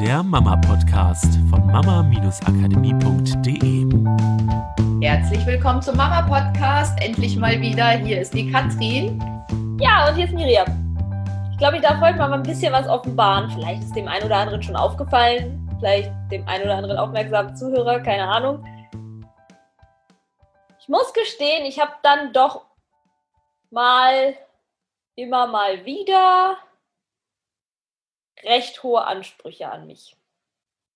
[0.00, 3.86] der Mama-Podcast von mama-akademie.de.
[5.00, 7.02] Herzlich willkommen zum Mama-Podcast.
[7.02, 7.92] Endlich mal wieder.
[7.92, 9.18] Hier ist die Katrin.
[9.80, 10.66] Ja, und hier ist Miriam.
[11.50, 13.50] Ich glaube, ich darf heute mal ein bisschen was offenbaren.
[13.52, 15.66] Vielleicht ist dem einen oder anderen schon aufgefallen.
[15.78, 18.62] Vielleicht dem einen oder anderen aufmerksamen Zuhörer, keine Ahnung.
[20.78, 22.66] Ich muss gestehen, ich habe dann doch
[23.70, 24.34] mal
[25.14, 26.58] immer mal wieder
[28.42, 30.16] recht hohe Ansprüche an mich.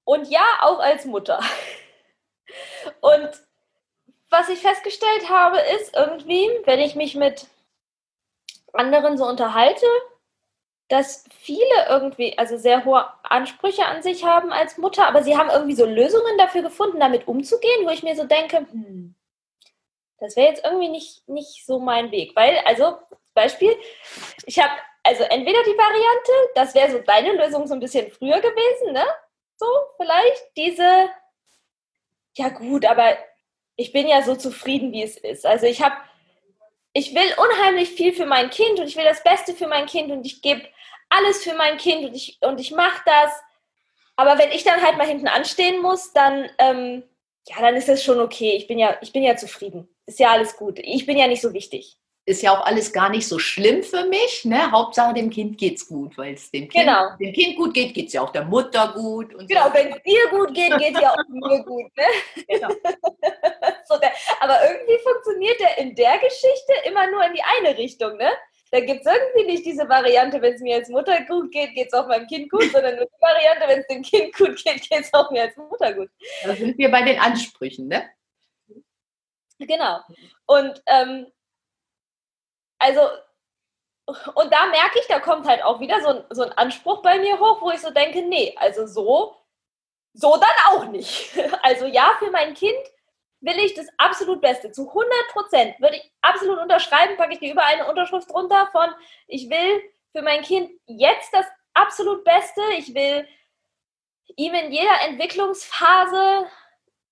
[0.05, 1.41] Und ja, auch als Mutter.
[3.01, 3.31] Und
[4.29, 7.47] was ich festgestellt habe, ist irgendwie, wenn ich mich mit
[8.73, 9.87] anderen so unterhalte,
[10.89, 15.51] dass viele irgendwie, also sehr hohe Ansprüche an sich haben als Mutter, aber sie haben
[15.51, 19.15] irgendwie so Lösungen dafür gefunden, damit umzugehen, wo ich mir so denke, hm,
[20.19, 22.35] das wäre jetzt irgendwie nicht, nicht so mein Weg.
[22.37, 22.99] Weil, also,
[23.35, 23.75] Beispiel,
[24.47, 24.73] ich habe
[25.11, 29.05] also entweder die Variante, das wäre so deine Lösung so ein bisschen früher gewesen, ne?
[29.57, 29.67] So,
[29.97, 31.11] vielleicht diese,
[32.37, 33.19] ja gut, aber
[33.75, 35.45] ich bin ja so zufrieden, wie es ist.
[35.45, 35.97] Also ich habe,
[36.93, 40.13] ich will unheimlich viel für mein Kind und ich will das Beste für mein Kind
[40.13, 40.63] und ich gebe
[41.09, 43.33] alles für mein Kind und ich, und ich mache das.
[44.15, 47.03] Aber wenn ich dann halt mal hinten anstehen muss, dann, ähm,
[47.49, 48.53] ja, dann ist das schon okay.
[48.53, 49.89] Ich bin ja, ich bin ja zufrieden.
[50.07, 50.79] Ist ja alles gut.
[50.79, 51.97] Ich bin ja nicht so wichtig
[52.31, 54.45] ist ja auch alles gar nicht so schlimm für mich.
[54.45, 54.71] Ne?
[54.71, 57.17] Hauptsache dem Kind geht's gut, weil es dem Kind, genau.
[57.19, 59.35] dem Kind gut geht, geht es ja auch der Mutter gut.
[59.35, 59.75] Und genau, so.
[59.75, 61.91] wenn es dir gut geht, geht es ja auch mir gut.
[61.97, 62.05] Ne?
[62.49, 62.69] Genau.
[63.85, 68.17] so der, aber irgendwie funktioniert der in der Geschichte immer nur in die eine Richtung.
[68.17, 68.31] Ne?
[68.71, 71.89] Da gibt es irgendwie nicht diese Variante, wenn es mir als Mutter gut geht, geht
[71.89, 74.89] es auch meinem Kind gut, sondern nur die Variante, wenn es dem Kind gut geht,
[74.89, 76.09] geht es auch mir als Mutter gut.
[76.45, 78.09] Da sind wir bei den Ansprüchen, ne?
[79.59, 79.99] Genau.
[80.47, 81.27] Und ähm,
[82.81, 83.01] also,
[84.35, 87.19] und da merke ich, da kommt halt auch wieder so ein, so ein Anspruch bei
[87.19, 89.37] mir hoch, wo ich so denke, nee, also so,
[90.15, 91.33] so dann auch nicht.
[91.63, 92.79] Also ja, für mein Kind
[93.41, 94.73] will ich das absolut Beste.
[94.73, 98.89] Zu 100 Prozent würde ich absolut unterschreiben, packe ich dir überall eine Unterschrift drunter von,
[99.29, 102.61] ich will für mein Kind jetzt das absolut Beste.
[102.79, 103.27] Ich will
[104.37, 106.47] ihm in jeder Entwicklungsphase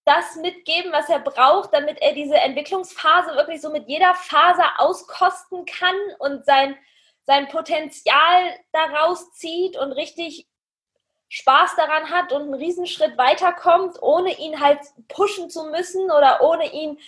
[0.09, 5.67] das mitgeben, was er braucht, damit er diese Entwicklungsphase wirklich so mit jeder Phase auskosten
[5.67, 6.77] kann und sein,
[7.27, 10.47] sein Potenzial daraus zieht und richtig
[11.29, 16.73] Spaß daran hat und einen Riesenschritt weiterkommt, ohne ihn halt pushen zu müssen oder ohne
[16.73, 16.99] ihn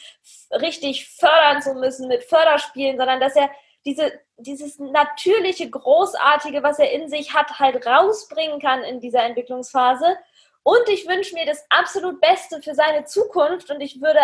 [0.53, 3.50] richtig fördern zu müssen mit Förderspielen, sondern dass er
[3.87, 10.19] diese, dieses natürliche, großartige, was er in sich hat, halt rausbringen kann in dieser Entwicklungsphase
[10.62, 14.21] und ich wünsche mir das absolut Beste für seine Zukunft und ich würde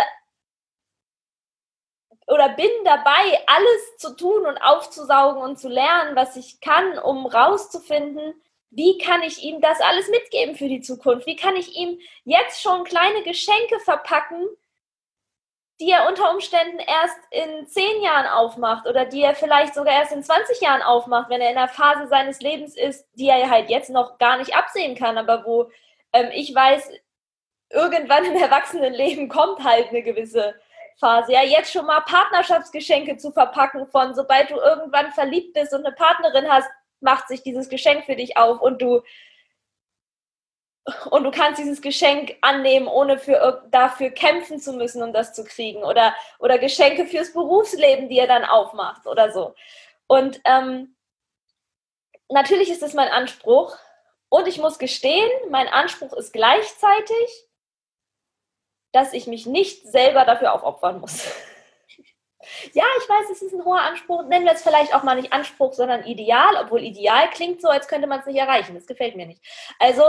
[2.28, 7.24] oder bin dabei, alles zu tun und aufzusaugen und zu lernen, was ich kann, um
[7.26, 8.34] rauszufinden,
[8.70, 11.26] wie kann ich ihm das alles mitgeben für die Zukunft?
[11.26, 14.44] Wie kann ich ihm jetzt schon kleine Geschenke verpacken,
[15.80, 20.12] die er unter Umständen erst in zehn Jahren aufmacht oder die er vielleicht sogar erst
[20.12, 23.70] in 20 Jahren aufmacht, wenn er in einer Phase seines Lebens ist, die er halt
[23.70, 25.70] jetzt noch gar nicht absehen kann, aber wo
[26.16, 26.91] ähm, ich weiß,
[27.71, 30.54] irgendwann im Erwachsenenleben kommt halt eine gewisse
[30.99, 31.32] Phase.
[31.32, 35.94] Ja, jetzt schon mal Partnerschaftsgeschenke zu verpacken von, sobald du irgendwann verliebt bist und eine
[35.94, 36.69] Partnerin hast,
[37.00, 39.03] macht sich dieses Geschenk für dich auf und du
[41.10, 45.43] und du kannst dieses Geschenk annehmen, ohne für, dafür kämpfen zu müssen, um das zu
[45.43, 45.83] kriegen.
[45.83, 49.56] Oder, oder Geschenke fürs Berufsleben, die er dann aufmacht oder so.
[50.06, 50.94] Und ähm,
[52.28, 53.77] natürlich ist es mein Anspruch,
[54.28, 57.47] und ich muss gestehen, mein Anspruch ist gleichzeitig,
[58.92, 61.25] dass ich mich nicht selber dafür aufopfern muss.
[62.72, 64.25] ja, ich weiß, es ist ein hoher Anspruch.
[64.25, 67.88] Nennen wir es vielleicht auch mal nicht Anspruch, sondern Ideal, obwohl Ideal klingt so, als
[67.88, 68.75] könnte man es nicht erreichen.
[68.75, 69.42] Das gefällt mir nicht.
[69.78, 70.03] Also,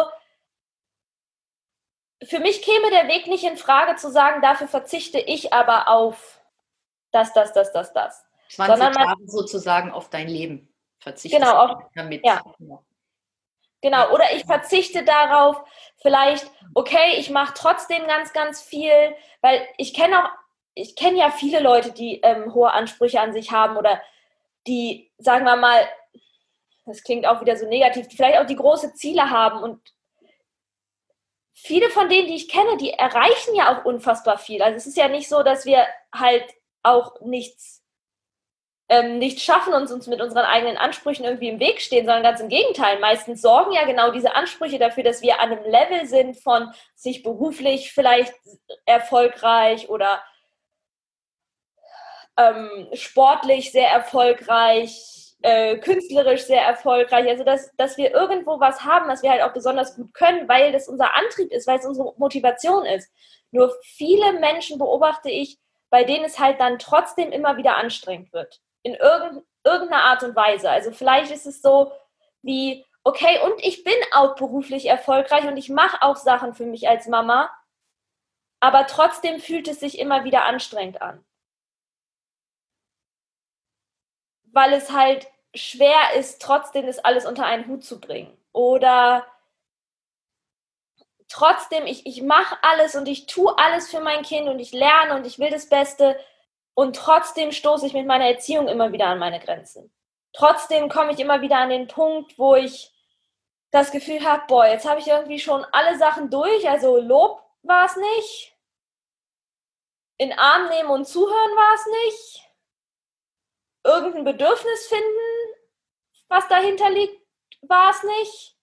[2.24, 6.42] für mich käme der Weg nicht in Frage zu sagen, dafür verzichte ich aber auf
[7.12, 8.26] das, das, das, das, das.
[8.50, 11.40] 20 Jahre sozusagen auf dein Leben verzichten.
[11.40, 12.26] Genau, auf, damit.
[12.26, 12.42] Ja.
[13.82, 14.12] Genau.
[14.14, 15.62] Oder ich verzichte darauf,
[15.98, 20.30] vielleicht, okay, ich mache trotzdem ganz, ganz viel, weil ich kenne auch,
[20.74, 24.02] ich kenne ja viele Leute, die ähm, hohe Ansprüche an sich haben oder
[24.68, 25.88] die, sagen wir mal,
[26.86, 29.82] das klingt auch wieder so negativ, die vielleicht auch die große Ziele haben und
[31.54, 34.62] viele von denen, die ich kenne, die erreichen ja auch unfassbar viel.
[34.62, 36.46] Also es ist ja nicht so, dass wir halt
[36.84, 37.84] auch nichts
[38.90, 42.40] ähm, nicht schaffen und uns mit unseren eigenen Ansprüchen irgendwie im Weg stehen, sondern ganz
[42.40, 43.00] im Gegenteil.
[43.00, 47.22] Meistens sorgen ja genau diese Ansprüche dafür, dass wir an einem Level sind von sich
[47.22, 48.34] beruflich vielleicht
[48.86, 50.22] erfolgreich oder
[52.38, 57.28] ähm, sportlich sehr erfolgreich, äh, künstlerisch sehr erfolgreich.
[57.28, 60.72] Also, dass, dass wir irgendwo was haben, was wir halt auch besonders gut können, weil
[60.72, 63.12] das unser Antrieb ist, weil es unsere Motivation ist.
[63.52, 65.58] Nur viele Menschen beobachte ich,
[65.90, 68.62] bei denen es halt dann trotzdem immer wieder anstrengend wird.
[68.88, 68.96] In
[69.66, 70.70] irgendeiner Art und Weise.
[70.70, 71.92] Also vielleicht ist es so
[72.42, 76.88] wie, okay, und ich bin auch beruflich erfolgreich und ich mache auch Sachen für mich
[76.88, 77.50] als Mama,
[78.62, 81.26] aber trotzdem fühlt es sich immer wieder anstrengend an.
[84.46, 88.38] Weil es halt schwer ist, trotzdem das alles unter einen Hut zu bringen.
[88.54, 89.28] Oder
[91.28, 95.16] trotzdem, ich, ich mache alles und ich tue alles für mein Kind und ich lerne
[95.16, 96.18] und ich will das Beste
[96.78, 99.92] und trotzdem stoße ich mit meiner Erziehung immer wieder an meine Grenzen.
[100.32, 102.94] Trotzdem komme ich immer wieder an den Punkt, wo ich
[103.72, 107.86] das Gefühl habe, boah, jetzt habe ich irgendwie schon alle Sachen durch, also Lob war
[107.86, 108.56] es nicht,
[110.18, 112.52] in Arm nehmen und zuhören war es nicht,
[113.84, 115.56] irgendein Bedürfnis finden,
[116.28, 117.20] was dahinter liegt,
[117.62, 118.58] war es nicht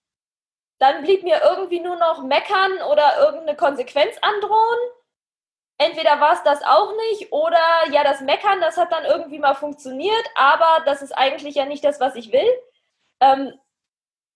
[0.78, 4.78] dann blieb mir irgendwie nur noch meckern oder irgendeine Konsequenz androhen.
[5.78, 7.58] Entweder war es das auch nicht oder
[7.90, 11.84] ja, das Meckern, das hat dann irgendwie mal funktioniert, aber das ist eigentlich ja nicht
[11.84, 12.48] das, was ich will.
[13.20, 13.58] Ähm,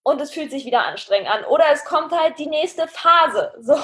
[0.03, 1.45] und es fühlt sich wieder anstrengend an.
[1.45, 3.55] Oder es kommt halt die nächste Phase.
[3.61, 3.75] So,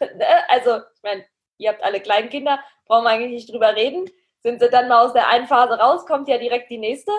[0.00, 0.48] ne?
[0.48, 1.24] also, ich meine,
[1.58, 4.10] ihr habt alle Kleinkinder, brauchen wir eigentlich nicht drüber reden.
[4.42, 7.12] Sind sie dann mal aus der einen Phase raus, kommt ja direkt die nächste.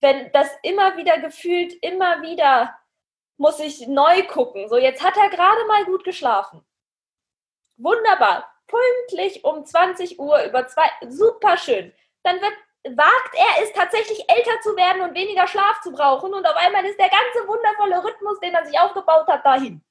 [0.00, 2.76] Wenn das immer wieder gefühlt, immer wieder
[3.38, 4.68] muss ich neu gucken.
[4.68, 6.64] So, jetzt hat er gerade mal gut geschlafen.
[7.76, 8.51] Wunderbar.
[8.72, 10.88] Pünktlich um 20 Uhr über zwei.
[11.08, 11.92] Super schön.
[12.22, 12.54] Dann wird,
[12.96, 16.32] wagt er es tatsächlich älter zu werden und weniger Schlaf zu brauchen.
[16.32, 19.84] Und auf einmal ist der ganze wundervolle Rhythmus, den er sich aufgebaut hat, dahin.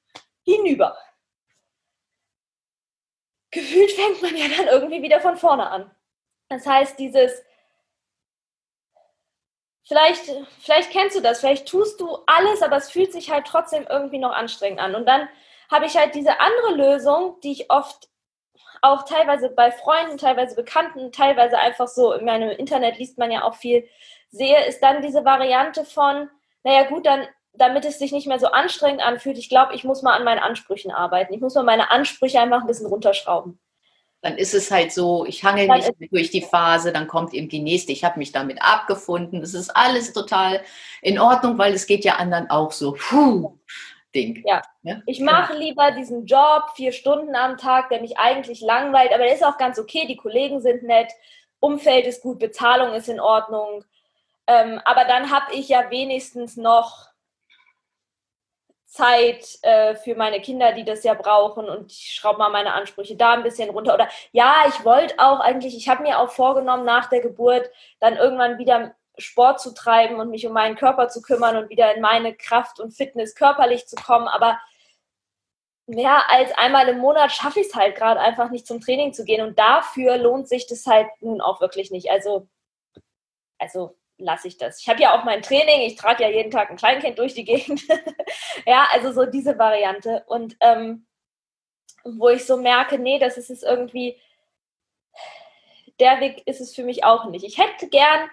[0.43, 0.97] Hinüber.
[3.51, 5.95] Gefühlt fängt man ja dann irgendwie wieder von vorne an.
[6.49, 7.43] Das heißt, dieses
[9.83, 10.31] vielleicht,
[10.61, 14.19] vielleicht kennst du das, vielleicht tust du alles, aber es fühlt sich halt trotzdem irgendwie
[14.19, 14.95] noch anstrengend an.
[14.95, 15.29] Und dann
[15.69, 18.10] habe ich halt diese andere Lösung, die ich oft
[18.81, 23.43] auch teilweise bei Freunden, teilweise Bekannten, teilweise einfach so in meinem Internet liest man ja
[23.43, 23.87] auch viel,
[24.29, 26.29] sehe, ist dann diese Variante von,
[26.63, 30.01] naja gut, dann, damit es sich nicht mehr so anstrengend anfühlt, ich glaube, ich muss
[30.01, 31.33] mal an meinen Ansprüchen arbeiten.
[31.33, 33.59] Ich muss mal meine Ansprüche einfach ein bisschen runterschrauben
[34.21, 37.61] dann ist es halt so, ich hangel nicht durch die Phase, dann kommt eben die
[37.61, 39.41] nächste, ich habe mich damit abgefunden.
[39.41, 40.61] Es ist alles total
[41.01, 42.93] in Ordnung, weil es geht ja anderen auch so.
[42.93, 43.57] Puh,
[44.13, 44.43] Ding.
[44.45, 44.61] Ja.
[44.83, 45.01] ja?
[45.05, 45.59] Ich mache ja.
[45.59, 49.57] lieber diesen Job vier Stunden am Tag, der mich eigentlich langweilt, aber der ist auch
[49.57, 51.11] ganz okay, die Kollegen sind nett,
[51.59, 53.85] Umfeld ist gut, Bezahlung ist in Ordnung.
[54.47, 57.11] Ähm, aber dann habe ich ja wenigstens noch
[58.91, 63.15] Zeit äh, für meine Kinder, die das ja brauchen und ich schraube mal meine Ansprüche
[63.15, 63.93] da ein bisschen runter.
[63.93, 67.69] Oder ja, ich wollte auch eigentlich, ich habe mir auch vorgenommen, nach der Geburt
[68.01, 71.93] dann irgendwann wieder Sport zu treiben und mich um meinen Körper zu kümmern und wieder
[71.93, 74.27] in meine Kraft und Fitness körperlich zu kommen.
[74.27, 74.59] Aber
[75.87, 79.25] mehr als einmal im Monat schaffe ich es halt gerade einfach nicht zum Training zu
[79.25, 79.45] gehen.
[79.45, 82.09] Und dafür lohnt sich das halt nun auch wirklich nicht.
[82.09, 82.47] Also,
[83.59, 84.79] also lasse ich das.
[84.79, 87.43] Ich habe ja auch mein Training, ich trage ja jeden Tag ein Kleinkind durch die
[87.43, 87.81] Gegend.
[88.65, 90.23] ja, also so diese Variante.
[90.27, 91.05] Und ähm,
[92.03, 94.19] wo ich so merke, nee, das ist es irgendwie,
[95.99, 97.45] der Weg ist es für mich auch nicht.
[97.45, 98.29] Ich hätte gern,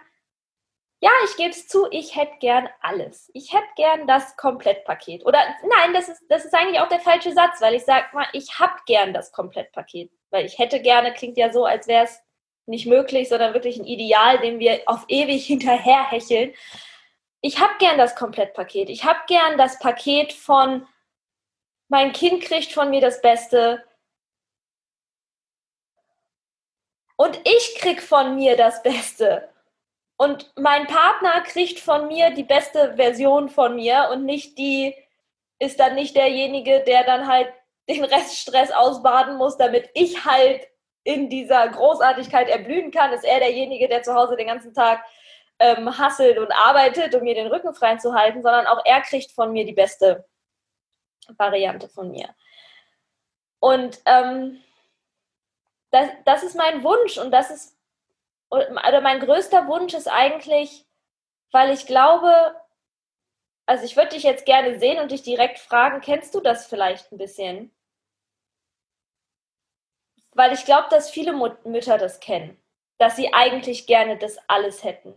[1.00, 3.30] ja, ich gebe es zu, ich hätte gern alles.
[3.32, 5.24] Ich hätte gern das Komplettpaket.
[5.24, 8.26] Oder nein, das ist, das ist eigentlich auch der falsche Satz, weil ich sage mal,
[8.32, 10.10] ich habe gern das Komplettpaket.
[10.30, 12.20] Weil ich hätte gerne, klingt ja so, als wäre es
[12.66, 16.52] nicht möglich, sondern wirklich ein Ideal, dem wir auf ewig hinterherhecheln.
[17.40, 18.90] Ich habe gern das Komplettpaket.
[18.90, 20.86] Ich habe gern das Paket von
[21.88, 23.84] mein Kind kriegt von mir das Beste
[27.16, 29.48] und ich krieg von mir das Beste.
[30.18, 34.94] Und mein Partner kriegt von mir die beste Version von mir und nicht die,
[35.60, 37.48] ist dann nicht derjenige, der dann halt
[37.88, 40.66] den Reststress ausbaden muss, damit ich halt
[41.04, 45.04] in dieser Großartigkeit erblühen kann, ist er derjenige, der zu Hause den ganzen Tag
[45.60, 49.30] ähm, hasselt und arbeitet, um mir den Rücken frei zu halten, sondern auch er kriegt
[49.30, 50.26] von mir die beste
[51.36, 52.34] Variante von mir.
[53.60, 54.60] Und ähm,
[55.90, 57.77] das, das ist mein Wunsch und das ist,
[58.50, 60.86] oder mein größter Wunsch ist eigentlich,
[61.52, 62.54] weil ich glaube,
[63.66, 67.12] also ich würde dich jetzt gerne sehen und dich direkt fragen, kennst du das vielleicht
[67.12, 67.70] ein bisschen?
[70.38, 72.56] weil ich glaube, dass viele Mut Mütter das kennen,
[72.98, 75.14] dass sie eigentlich gerne das alles hätten.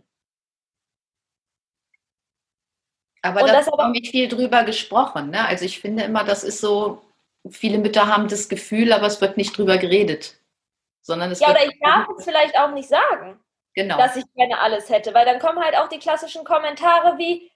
[3.22, 5.30] Aber da haben wir viel drüber gesprochen.
[5.30, 5.46] Ne?
[5.46, 7.04] Also ich finde immer, das ist so,
[7.48, 10.34] viele Mütter haben das Gefühl, aber es wird nicht drüber geredet.
[11.02, 13.38] Sondern es ja, oder ich darf es vielleicht auch nicht sagen.
[13.74, 13.96] genau.
[13.98, 15.12] dass ich gerne alles hätte.
[15.14, 17.50] Weil dann kommen halt auch die klassischen Kommentare wie,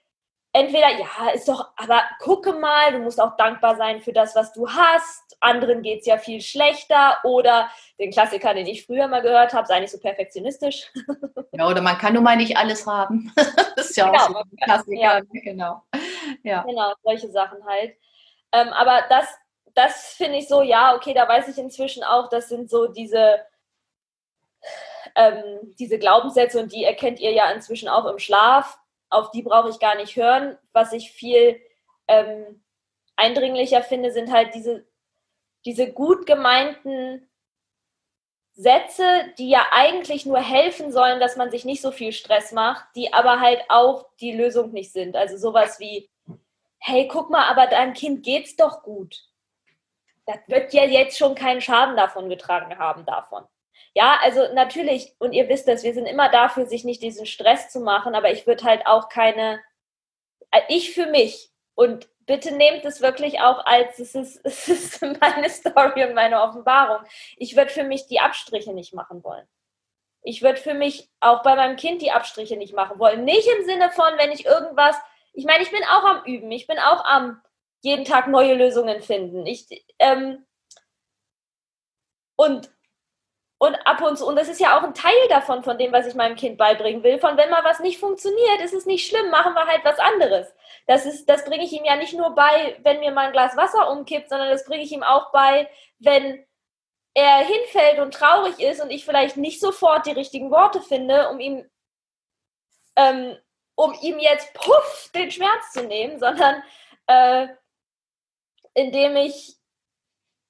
[0.53, 4.53] entweder, ja, ist doch, aber gucke mal, du musst auch dankbar sein für das, was
[4.53, 5.37] du hast.
[5.39, 7.19] Anderen geht es ja viel schlechter.
[7.23, 10.91] Oder den Klassiker, den ich früher mal gehört habe, sei nicht so perfektionistisch.
[11.53, 13.33] Ja, oder man kann nun mal nicht alles haben.
[13.75, 15.01] das ist ja Genau, auch so ein Klassiker.
[15.01, 15.21] ja.
[15.43, 15.81] Genau.
[16.43, 16.61] Ja.
[16.63, 17.95] Genau, solche Sachen halt.
[18.51, 19.25] Ähm, aber das,
[19.77, 23.45] das finde ich so, ja, okay, da weiß ich inzwischen auch, das sind so diese,
[25.15, 28.79] ähm, diese Glaubenssätze und die erkennt ihr ja inzwischen auch im Schlaf.
[29.09, 30.57] Auf die brauche ich gar nicht hören.
[30.73, 31.61] Was ich viel
[32.07, 32.63] ähm,
[33.15, 34.87] eindringlicher finde, sind halt diese,
[35.63, 37.29] diese gut gemeinten
[38.53, 39.03] Sätze,
[39.37, 43.13] die ja eigentlich nur helfen sollen, dass man sich nicht so viel Stress macht, die
[43.13, 45.15] aber halt auch die Lösung nicht sind.
[45.15, 46.09] Also sowas wie,
[46.79, 49.26] hey, guck mal, aber deinem Kind geht's doch gut.
[50.27, 53.45] Das wird ja jetzt schon keinen Schaden davon getragen haben davon.
[53.93, 57.69] Ja, also natürlich, und ihr wisst das, wir sind immer dafür, sich nicht diesen Stress
[57.69, 59.61] zu machen, aber ich würde halt auch keine,
[60.51, 65.01] äh, ich für mich, und bitte nehmt es wirklich auch als, es ist, es ist
[65.01, 67.05] meine Story und meine Offenbarung.
[67.37, 69.47] Ich würde für mich die Abstriche nicht machen wollen.
[70.23, 73.23] Ich würde für mich auch bei meinem Kind die Abstriche nicht machen wollen.
[73.23, 74.97] Nicht im Sinne von, wenn ich irgendwas,
[75.31, 77.41] ich meine, ich bin auch am Üben, ich bin auch am
[77.81, 79.45] jeden Tag neue Lösungen finden.
[79.45, 79.67] Ich,
[79.99, 80.45] ähm,
[82.35, 82.69] und,
[83.59, 86.05] und ab und zu, und das ist ja auch ein Teil davon, von dem, was
[86.05, 89.29] ich meinem Kind beibringen will, von wenn mal was nicht funktioniert, ist es nicht schlimm,
[89.31, 90.53] machen wir halt was anderes.
[90.85, 93.91] Das, das bringe ich ihm ja nicht nur bei, wenn mir mal ein Glas Wasser
[93.91, 95.69] umkippt, sondern das bringe ich ihm auch bei,
[95.99, 96.45] wenn
[97.15, 101.39] er hinfällt und traurig ist und ich vielleicht nicht sofort die richtigen Worte finde, um
[101.39, 101.67] ihm,
[102.95, 103.35] ähm,
[103.73, 106.61] um ihm jetzt puff den Schmerz zu nehmen, sondern
[107.07, 107.47] äh,
[108.77, 109.57] indem ich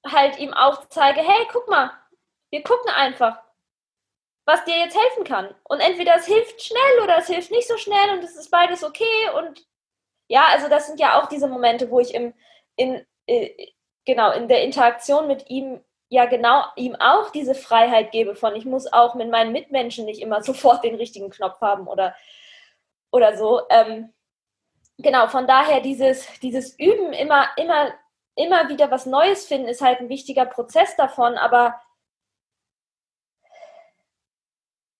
[0.06, 1.90] halt ihm aufzeige, hey, guck mal,
[2.50, 3.38] wir gucken einfach,
[4.44, 5.54] was dir jetzt helfen kann.
[5.64, 8.84] Und entweder es hilft schnell oder es hilft nicht so schnell und es ist beides
[8.84, 9.30] okay.
[9.34, 9.66] Und
[10.28, 12.34] ja, also das sind ja auch diese Momente, wo ich im,
[12.76, 13.50] in, äh,
[14.04, 18.66] genau, in der Interaktion mit ihm ja genau ihm auch diese Freiheit gebe von, ich
[18.66, 22.14] muss auch mit meinen Mitmenschen nicht immer sofort den richtigen Knopf haben oder,
[23.10, 23.62] oder so.
[23.70, 24.12] Ähm,
[24.98, 27.94] genau, von daher dieses, dieses Üben, immer, immer,
[28.38, 31.80] immer wieder was Neues finden, ist halt ein wichtiger Prozess davon, aber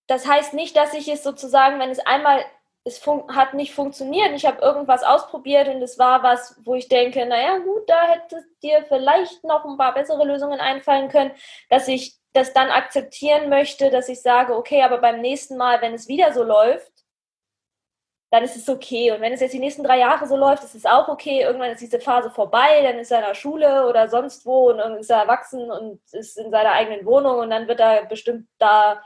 [0.08, 2.44] das heißt nicht, dass ich es sozusagen, wenn es einmal,
[2.84, 7.26] es hat nicht funktioniert, ich habe irgendwas ausprobiert und es war was, wo ich denke,
[7.26, 11.32] naja gut, da hätte dir vielleicht noch ein paar bessere Lösungen einfallen können,
[11.68, 15.94] dass ich das dann akzeptieren möchte, dass ich sage, okay, aber beim nächsten Mal, wenn
[15.94, 16.97] es wieder so läuft,
[18.30, 19.10] dann ist es okay.
[19.12, 21.42] Und wenn es jetzt die nächsten drei Jahre so läuft, ist es auch okay.
[21.42, 24.78] Irgendwann ist diese Phase vorbei, dann ist er in der Schule oder sonst wo und
[24.78, 28.46] dann ist er erwachsen und ist in seiner eigenen Wohnung und dann wird er bestimmt
[28.58, 29.02] da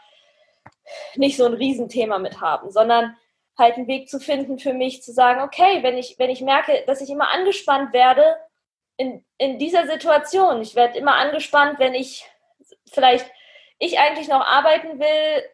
[1.15, 3.17] nicht so ein Riesenthema mit haben, sondern
[3.57, 6.83] halt einen Weg zu finden für mich, zu sagen, okay, wenn ich, wenn ich merke,
[6.87, 8.37] dass ich immer angespannt werde
[8.97, 12.29] in, in dieser Situation, ich werde immer angespannt, wenn ich
[12.91, 13.31] vielleicht
[13.79, 15.45] ich eigentlich noch arbeiten will,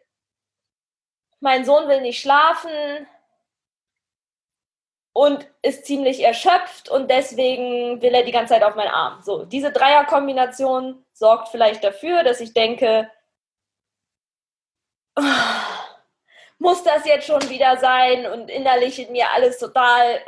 [1.39, 3.07] mein Sohn will nicht schlafen
[5.19, 9.21] und ist ziemlich erschöpft und deswegen will er die ganze Zeit auf meinen Arm.
[9.21, 13.11] So, diese Dreierkombination sorgt vielleicht dafür, dass ich denke,
[16.57, 20.21] muss das jetzt schon wieder sein und innerlich in mir alles total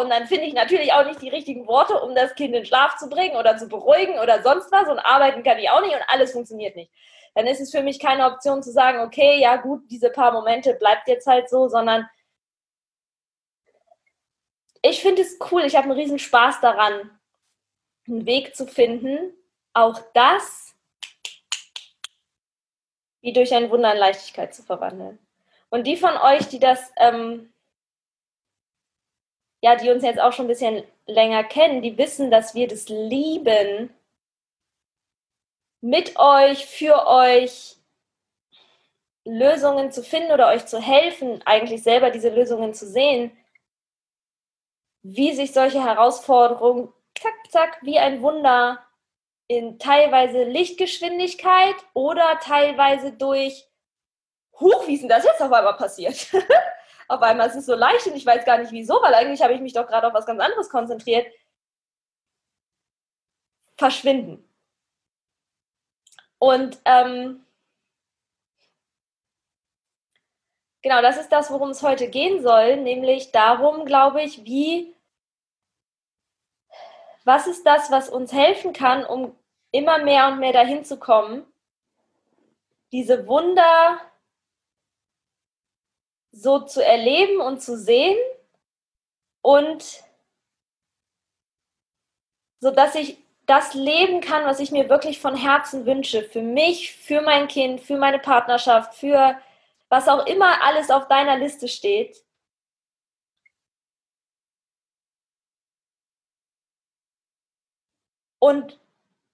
[0.00, 2.98] und dann finde ich natürlich auch nicht die richtigen Worte, um das Kind in Schlaf
[2.98, 6.04] zu bringen oder zu beruhigen oder sonst was und arbeiten kann ich auch nicht und
[6.06, 6.92] alles funktioniert nicht.
[7.34, 10.74] Dann ist es für mich keine Option zu sagen, okay, ja gut, diese paar Momente
[10.74, 12.08] bleibt jetzt halt so, sondern
[14.90, 17.10] ich finde es cool, ich habe einen riesen Spaß daran,
[18.06, 19.32] einen Weg zu finden,
[19.72, 20.74] auch das
[23.20, 25.18] wie durch ein Wunder in Leichtigkeit zu verwandeln.
[25.68, 27.52] Und die von euch, die das, ähm,
[29.60, 32.88] ja, die uns jetzt auch schon ein bisschen länger kennen, die wissen, dass wir das
[32.88, 33.90] lieben,
[35.80, 37.76] mit euch, für euch
[39.24, 43.36] Lösungen zu finden oder euch zu helfen, eigentlich selber diese Lösungen zu sehen,
[45.14, 48.84] wie sich solche Herausforderungen, zack, zack, wie ein Wunder
[49.46, 53.68] in teilweise Lichtgeschwindigkeit oder teilweise durch
[54.58, 56.28] Huch, wie ist denn das jetzt auf einmal passiert?
[57.08, 59.52] auf einmal ist es so leicht und ich weiß gar nicht wieso, weil eigentlich habe
[59.52, 61.26] ich mich doch gerade auf was ganz anderes konzentriert.
[63.76, 64.42] Verschwinden.
[66.38, 67.46] Und ähm,
[70.82, 74.95] genau, das ist das, worum es heute gehen soll, nämlich darum, glaube ich, wie
[77.26, 79.36] was ist das, was uns helfen kann, um
[79.72, 81.44] immer mehr und mehr dahin zu kommen,
[82.92, 84.00] diese Wunder
[86.30, 88.16] so zu erleben und zu sehen
[89.42, 90.04] und
[92.60, 96.92] so dass ich das leben kann, was ich mir wirklich von Herzen wünsche, für mich,
[96.92, 99.36] für mein Kind, für meine Partnerschaft, für
[99.88, 102.24] was auch immer alles auf deiner Liste steht.
[108.46, 108.78] Und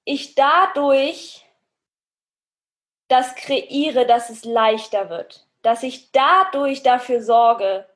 [0.04, 1.45] ich dadurch
[3.09, 7.87] das kreiere, dass es leichter wird, dass ich dadurch dafür sorge,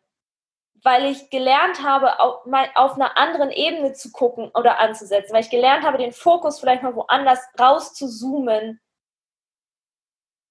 [0.82, 5.84] weil ich gelernt habe, auf, einer anderen Ebene zu gucken oder anzusetzen, weil ich gelernt
[5.84, 8.78] habe, den Fokus vielleicht mal woanders raus zu zoomen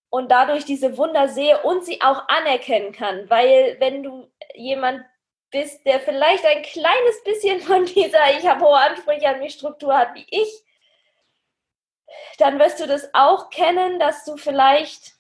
[0.10, 5.06] und dadurch diese Wunder sehe und sie auch anerkennen kann, weil wenn du jemand
[5.56, 9.98] bist, der vielleicht ein kleines bisschen von dieser ich habe hohe Ansprüche an mich Struktur
[9.98, 10.66] hat wie ich,
[12.38, 15.16] dann wirst du das auch kennen, dass du vielleicht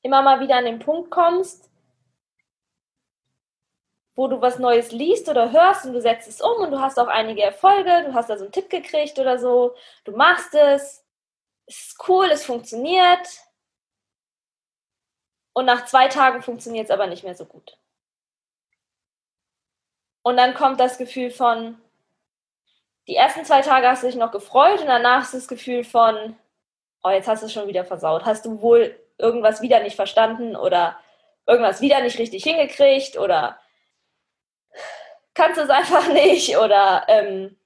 [0.00, 1.70] immer mal wieder an den Punkt kommst,
[4.14, 6.98] wo du was Neues liest oder hörst und du setzt es um und du hast
[6.98, 11.04] auch einige Erfolge, du hast da so einen Tipp gekriegt oder so, du machst es,
[11.66, 13.28] es ist cool, es funktioniert
[15.52, 17.76] und nach zwei Tagen funktioniert es aber nicht mehr so gut.
[20.26, 21.76] Und dann kommt das Gefühl von,
[23.06, 26.34] die ersten zwei Tage hast du dich noch gefreut und danach ist das Gefühl von,
[27.04, 28.24] oh, jetzt hast du es schon wieder versaut.
[28.24, 30.98] Hast du wohl irgendwas wieder nicht verstanden oder
[31.46, 33.60] irgendwas wieder nicht richtig hingekriegt oder
[35.32, 37.56] kannst du es einfach nicht oder ähm,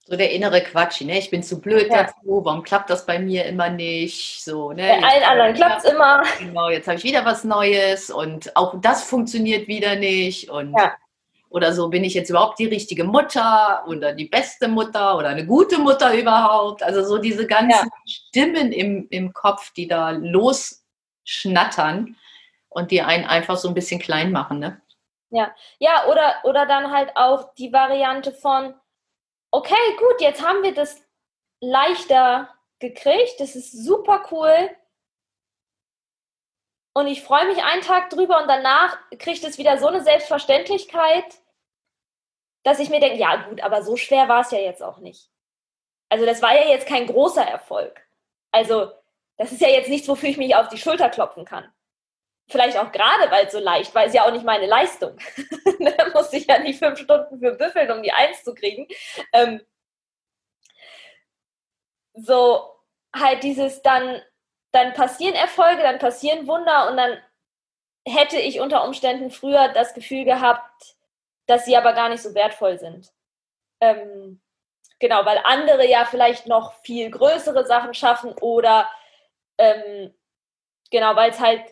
[0.00, 1.18] so der innere Quatsch, ne?
[1.18, 2.02] Ich bin zu blöd ja.
[2.02, 4.44] dazu, warum klappt das bei mir immer nicht?
[4.44, 4.98] So, ne?
[5.00, 6.22] Bei allen anderen klappt es immer.
[6.40, 10.50] Genau, jetzt habe ich wieder was Neues und auch das funktioniert wieder nicht.
[10.50, 10.92] Und ja
[11.54, 15.46] oder so, bin ich jetzt überhaupt die richtige Mutter oder die beste Mutter oder eine
[15.46, 16.82] gute Mutter überhaupt?
[16.82, 17.86] Also so diese ganzen ja.
[18.06, 22.16] Stimmen im, im Kopf, die da losschnattern
[22.70, 24.82] und die einen einfach so ein bisschen klein machen, ne?
[25.30, 28.74] Ja, ja, oder, oder dann halt auch die Variante von,
[29.52, 31.00] okay, gut, jetzt haben wir das
[31.60, 32.48] leichter
[32.80, 34.70] gekriegt, das ist super cool.
[36.94, 41.43] Und ich freue mich einen Tag drüber und danach kriegt es wieder so eine Selbstverständlichkeit,
[42.64, 45.30] dass ich mir denke, ja gut, aber so schwer war es ja jetzt auch nicht.
[46.08, 48.00] Also das war ja jetzt kein großer Erfolg.
[48.50, 48.90] Also
[49.36, 51.70] das ist ja jetzt nichts, wofür ich mich auf die Schulter klopfen kann.
[52.48, 55.16] Vielleicht auch gerade, weil es so leicht war, ist ja auch nicht meine Leistung.
[55.78, 58.86] da musste ich ja nicht fünf Stunden für büffeln, um die Eins zu kriegen.
[59.32, 59.60] Ähm,
[62.14, 62.78] so
[63.14, 64.22] halt dieses dann,
[64.72, 67.18] dann passieren Erfolge, dann passieren Wunder und dann
[68.06, 70.96] hätte ich unter Umständen früher das Gefühl gehabt,
[71.46, 73.12] dass sie aber gar nicht so wertvoll sind.
[73.80, 74.40] Ähm,
[74.98, 78.88] genau, weil andere ja vielleicht noch viel größere Sachen schaffen oder
[79.58, 80.14] ähm,
[80.90, 81.62] genau, weil es halt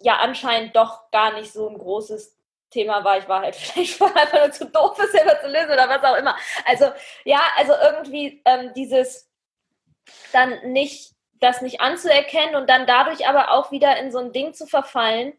[0.00, 2.36] ja anscheinend doch gar nicht so ein großes
[2.70, 3.18] Thema war.
[3.18, 6.16] Ich war halt vielleicht einfach nur zu doof, es selber zu lösen oder was auch
[6.16, 6.36] immer.
[6.66, 6.86] Also
[7.24, 9.30] ja, also irgendwie ähm, dieses
[10.32, 14.54] dann nicht, das nicht anzuerkennen und dann dadurch aber auch wieder in so ein Ding
[14.54, 15.32] zu verfallen,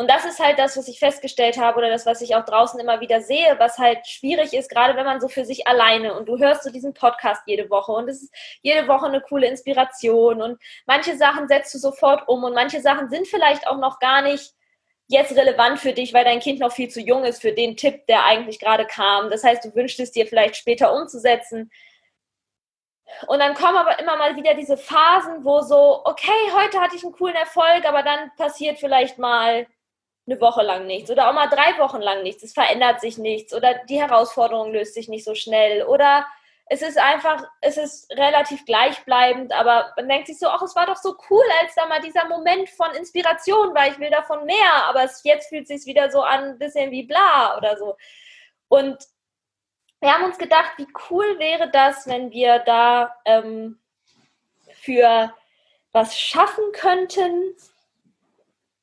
[0.00, 2.80] und das ist halt das, was ich festgestellt habe oder das, was ich auch draußen
[2.80, 6.26] immer wieder sehe, was halt schwierig ist, gerade wenn man so für sich alleine und
[6.26, 10.40] du hörst so diesen Podcast jede Woche und es ist jede Woche eine coole Inspiration
[10.40, 14.22] und manche Sachen setzt du sofort um und manche Sachen sind vielleicht auch noch gar
[14.22, 14.54] nicht
[15.06, 18.06] jetzt relevant für dich, weil dein Kind noch viel zu jung ist für den Tipp,
[18.06, 19.28] der eigentlich gerade kam.
[19.28, 21.70] Das heißt, du wünschst es dir vielleicht später umzusetzen.
[23.26, 27.04] Und dann kommen aber immer mal wieder diese Phasen, wo so, okay, heute hatte ich
[27.04, 29.66] einen coolen Erfolg, aber dann passiert vielleicht mal
[30.26, 32.42] eine Woche lang nichts oder auch mal drei Wochen lang nichts.
[32.42, 36.26] Es verändert sich nichts oder die Herausforderung löst sich nicht so schnell oder
[36.72, 40.86] es ist einfach, es ist relativ gleichbleibend, aber man denkt sich so, ach, es war
[40.86, 44.86] doch so cool, als da mal dieser Moment von Inspiration war, ich will davon mehr,
[44.86, 47.96] aber es, jetzt fühlt es sich wieder so an, ein bisschen wie bla oder so.
[48.68, 48.98] Und
[49.98, 53.80] wir haben uns gedacht, wie cool wäre das, wenn wir da ähm,
[54.70, 55.34] für
[55.90, 57.56] was schaffen könnten,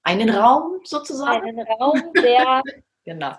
[0.07, 1.45] einen Raum sozusagen?
[1.45, 2.61] Einen Raum, der,
[3.05, 3.33] genau.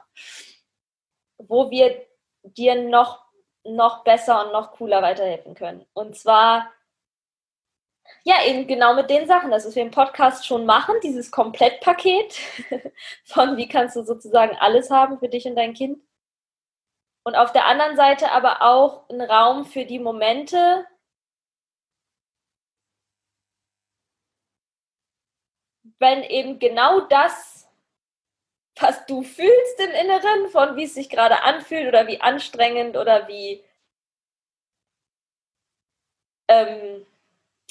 [1.38, 2.07] wo wir
[2.42, 3.24] dir noch,
[3.64, 5.87] noch besser und noch cooler weiterhelfen können.
[5.94, 6.70] Und zwar,
[8.22, 12.38] ja, eben genau mit den Sachen, das, was wir im Podcast schon machen, dieses Komplettpaket
[13.24, 15.98] von wie kannst du sozusagen alles haben für dich und dein Kind.
[17.24, 20.87] Und auf der anderen Seite aber auch ein Raum für die Momente,
[25.99, 27.69] wenn eben genau das,
[28.81, 33.27] was du fühlst im Inneren, von wie es sich gerade anfühlt oder wie anstrengend oder
[33.27, 33.65] wie,
[36.49, 37.05] ähm,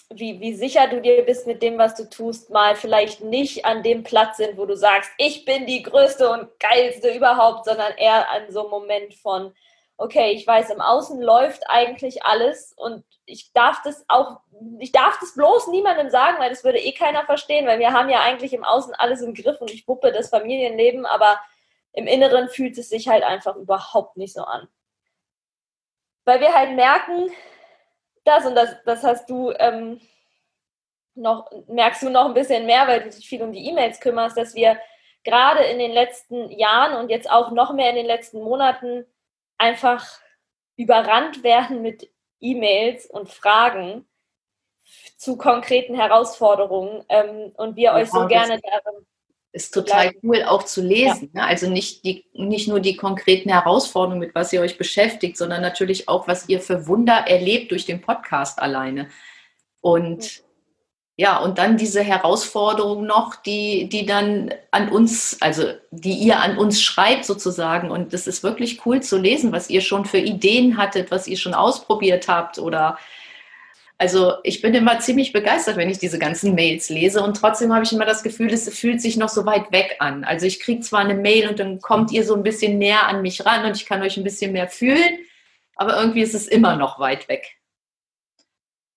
[0.10, 3.84] wie, wie sicher du dir bist mit dem, was du tust, mal vielleicht nicht an
[3.84, 8.30] dem Platz sind, wo du sagst, ich bin die größte und geilste überhaupt, sondern eher
[8.30, 9.54] an so einem Moment von,
[9.98, 14.40] okay, ich weiß, im Außen läuft eigentlich alles und ich darf das auch,
[14.80, 18.10] ich darf das bloß niemandem sagen, weil das würde eh keiner verstehen, weil wir haben
[18.10, 21.40] ja eigentlich im Außen alles im Griff und ich wuppe das Familienleben, aber
[21.94, 24.68] im Inneren fühlt es sich halt einfach überhaupt nicht so an.
[26.26, 27.32] Weil wir halt merken,
[28.24, 30.00] das und das, das hast du ähm,
[31.16, 34.38] noch, merkst du noch ein bisschen mehr, weil du dich viel um die E-Mails kümmerst,
[34.38, 34.78] dass wir
[35.24, 39.06] gerade in den letzten Jahren und jetzt auch noch mehr in den letzten Monaten
[39.58, 40.20] einfach
[40.76, 44.06] überrannt werden mit E-Mails und Fragen
[45.18, 49.06] zu konkreten Herausforderungen ähm, und wir ja, euch so gerne darin.
[49.52, 51.32] Ist total cool auch zu lesen.
[51.34, 51.42] Ja.
[51.42, 51.48] Ne?
[51.48, 56.08] Also nicht, die, nicht nur die konkreten Herausforderungen, mit was ihr euch beschäftigt, sondern natürlich
[56.08, 59.10] auch, was ihr für Wunder erlebt durch den Podcast alleine.
[59.82, 60.44] Und
[61.20, 66.60] ja, und dann diese Herausforderung noch, die, die dann an uns, also die ihr an
[66.60, 67.90] uns schreibt sozusagen.
[67.90, 71.38] Und das ist wirklich cool zu lesen, was ihr schon für Ideen hattet, was ihr
[71.38, 73.00] schon ausprobiert habt oder
[74.00, 77.84] also ich bin immer ziemlich begeistert, wenn ich diese ganzen Mails lese und trotzdem habe
[77.84, 80.24] ich immer das Gefühl, es fühlt sich noch so weit weg an.
[80.24, 83.24] Also ich kriege zwar eine Mail und dann kommt ihr so ein bisschen näher an
[83.24, 85.18] mich ran und ich kann euch ein bisschen mehr fühlen,
[85.76, 87.57] aber irgendwie ist es immer noch weit weg.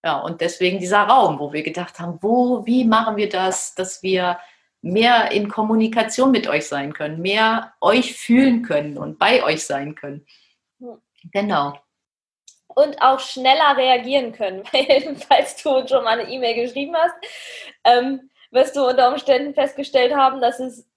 [0.02, 4.02] Ja, und deswegen dieser Raum, wo wir gedacht haben, wo, wie machen wir das, dass
[4.02, 4.38] wir
[4.82, 9.94] mehr in Kommunikation mit euch sein können, mehr euch fühlen können und bei euch sein
[9.94, 10.26] können.
[11.32, 11.78] Genau.
[12.68, 17.14] Und auch schneller reagieren können, weil falls du schon mal eine E-Mail geschrieben hast,
[17.84, 20.88] ähm, wirst du unter Umständen festgestellt haben, dass es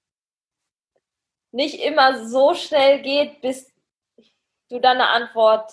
[1.52, 3.72] nicht immer so schnell geht, bis
[4.70, 5.72] du dann eine Antwort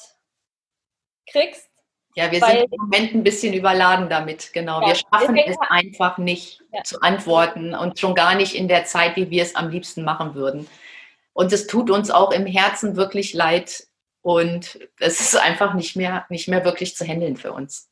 [1.27, 1.70] kriegst
[2.17, 4.81] ja, wir Weil, sind im Moment ein bisschen überladen damit, genau.
[4.81, 6.83] Ja, wir schaffen es einfach nicht ja.
[6.83, 10.35] zu antworten und schon gar nicht in der Zeit, wie wir es am liebsten machen
[10.35, 10.69] würden.
[11.33, 13.87] Und es tut uns auch im Herzen wirklich leid
[14.23, 17.89] und es ist einfach nicht mehr, nicht mehr wirklich zu handeln für uns.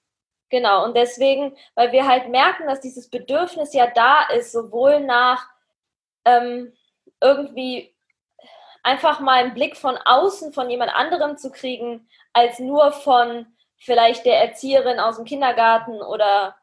[0.51, 5.47] Genau, und deswegen, weil wir halt merken, dass dieses Bedürfnis ja da ist, sowohl nach
[6.25, 6.73] ähm,
[7.21, 7.95] irgendwie
[8.83, 13.47] einfach mal einen Blick von außen von jemand anderem zu kriegen, als nur von
[13.79, 16.57] vielleicht der Erzieherin aus dem Kindergarten oder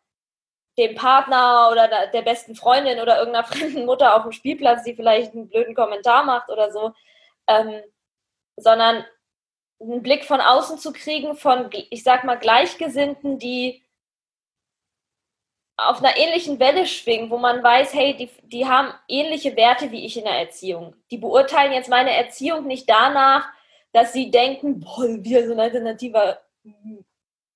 [0.78, 5.34] dem Partner oder der besten Freundin oder irgendeiner fremden Mutter auf dem Spielplatz, die vielleicht
[5.34, 6.94] einen blöden Kommentar macht oder so,
[7.48, 7.82] ähm,
[8.58, 9.06] sondern
[9.80, 13.84] einen Blick von außen zu kriegen von, ich sag mal, Gleichgesinnten, die
[15.78, 20.06] auf einer ähnlichen Welle schwingen, wo man weiß, hey, die, die haben ähnliche Werte wie
[20.06, 20.96] ich in der Erziehung.
[21.12, 23.50] Die beurteilen jetzt meine Erziehung nicht danach,
[23.92, 26.40] dass sie denken, boah, wir sind ein alternativer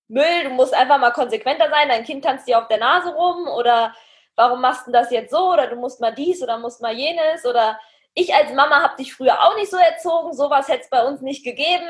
[0.07, 3.47] Müll, du musst einfach mal konsequenter sein, dein Kind tanzt dir auf der Nase rum
[3.47, 3.95] oder
[4.35, 7.45] warum machst du das jetzt so oder du musst mal dies oder musst mal jenes
[7.45, 7.79] oder
[8.13, 11.21] ich als Mama habe dich früher auch nicht so erzogen, sowas hätte es bei uns
[11.21, 11.87] nicht gegeben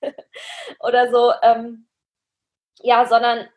[0.80, 1.32] oder so.
[1.42, 1.88] Ähm,
[2.80, 3.48] ja, sondern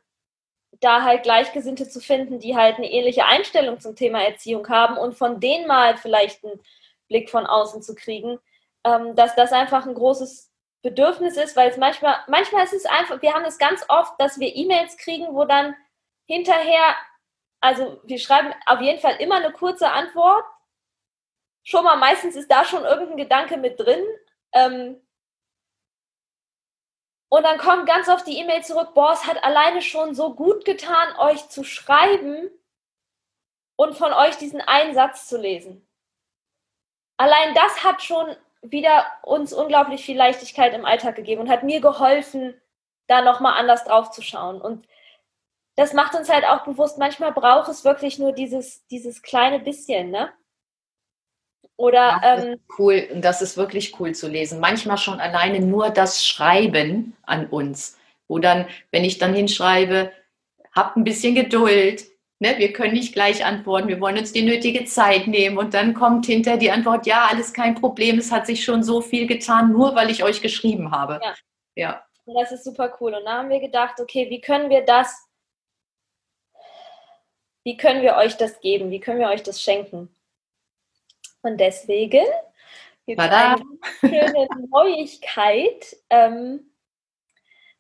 [0.79, 5.15] da halt Gleichgesinnte zu finden, die halt eine ähnliche Einstellung zum Thema Erziehung haben und
[5.15, 6.59] von denen mal vielleicht einen
[7.07, 8.39] Blick von außen zu kriegen,
[8.83, 10.50] ähm, dass das einfach ein großes
[10.81, 14.39] Bedürfnis ist, weil es manchmal, manchmal ist es einfach, wir haben es ganz oft, dass
[14.39, 15.75] wir E-Mails kriegen, wo dann
[16.25, 16.95] hinterher,
[17.59, 20.43] also wir schreiben auf jeden Fall immer eine kurze Antwort.
[21.63, 24.03] Schon mal meistens ist da schon irgendein Gedanke mit drin.
[24.53, 25.07] Ähm,
[27.29, 30.65] und dann kommt ganz oft die E-Mail zurück, boah, es hat alleine schon so gut
[30.65, 32.49] getan, euch zu schreiben
[33.77, 35.87] und von euch diesen einen Satz zu lesen.
[37.17, 41.81] Allein das hat schon wieder uns unglaublich viel Leichtigkeit im Alltag gegeben und hat mir
[41.81, 42.53] geholfen,
[43.07, 44.61] da nochmal anders drauf zu schauen.
[44.61, 44.87] Und
[45.75, 50.11] das macht uns halt auch bewusst, manchmal braucht es wirklich nur dieses, dieses kleine bisschen,
[50.11, 50.31] ne?
[51.75, 54.59] Oder das ähm, cool, und das ist wirklich cool zu lesen.
[54.59, 57.97] Manchmal schon alleine nur das Schreiben an uns,
[58.27, 60.11] wo dann, wenn ich dann hinschreibe,
[60.73, 62.10] habt ein bisschen Geduld,
[62.41, 65.93] Ne, wir können nicht gleich antworten, wir wollen uns die nötige Zeit nehmen und dann
[65.93, 69.71] kommt hinter die Antwort, ja, alles kein Problem, es hat sich schon so viel getan,
[69.71, 71.19] nur weil ich euch geschrieben habe.
[71.23, 71.35] Ja.
[71.75, 72.05] ja.
[72.25, 73.13] Und das ist super cool.
[73.13, 75.29] Und da haben wir gedacht, okay, wie können wir das,
[77.63, 80.09] wie können wir euch das geben, wie können wir euch das schenken?
[81.43, 82.25] Und deswegen
[83.05, 83.61] gibt es eine
[83.99, 85.95] schöne Neuigkeit.
[86.09, 86.71] Ähm,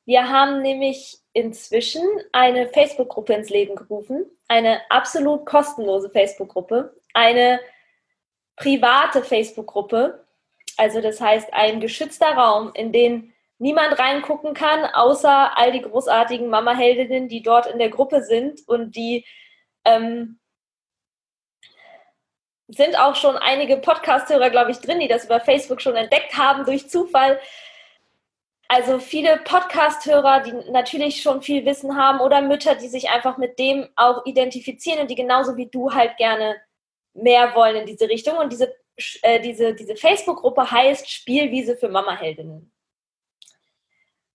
[0.05, 7.61] wir haben nämlich inzwischen eine Facebook-Gruppe ins Leben gerufen, eine absolut kostenlose Facebook-Gruppe, eine
[8.57, 10.25] private Facebook-Gruppe.
[10.75, 16.49] Also das heißt ein geschützter Raum, in den niemand reingucken kann, außer all die großartigen
[16.49, 19.25] Mama-Heldinnen, die dort in der Gruppe sind und die
[19.85, 20.37] ähm,
[22.67, 26.65] sind auch schon einige Podcast-Hörer, glaube ich, drin, die das über Facebook schon entdeckt haben
[26.65, 27.39] durch Zufall.
[28.73, 33.59] Also viele Podcast-Hörer, die natürlich schon viel Wissen haben oder Mütter, die sich einfach mit
[33.59, 36.55] dem auch identifizieren und die genauso wie du halt gerne
[37.13, 38.37] mehr wollen in diese Richtung.
[38.37, 38.73] Und diese,
[39.23, 42.71] äh, diese, diese Facebook-Gruppe heißt Spielwiese für Mama-Heldinnen.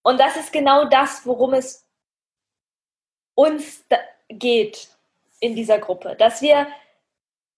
[0.02, 1.88] Und das ist genau das, worum es
[3.34, 3.86] uns
[4.28, 4.90] geht
[5.40, 6.66] in dieser Gruppe, dass wir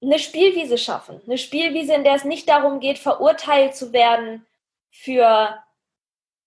[0.01, 1.21] eine Spielwiese schaffen.
[1.27, 4.47] Eine Spielwiese, in der es nicht darum geht, verurteilt zu werden
[4.93, 5.59] für,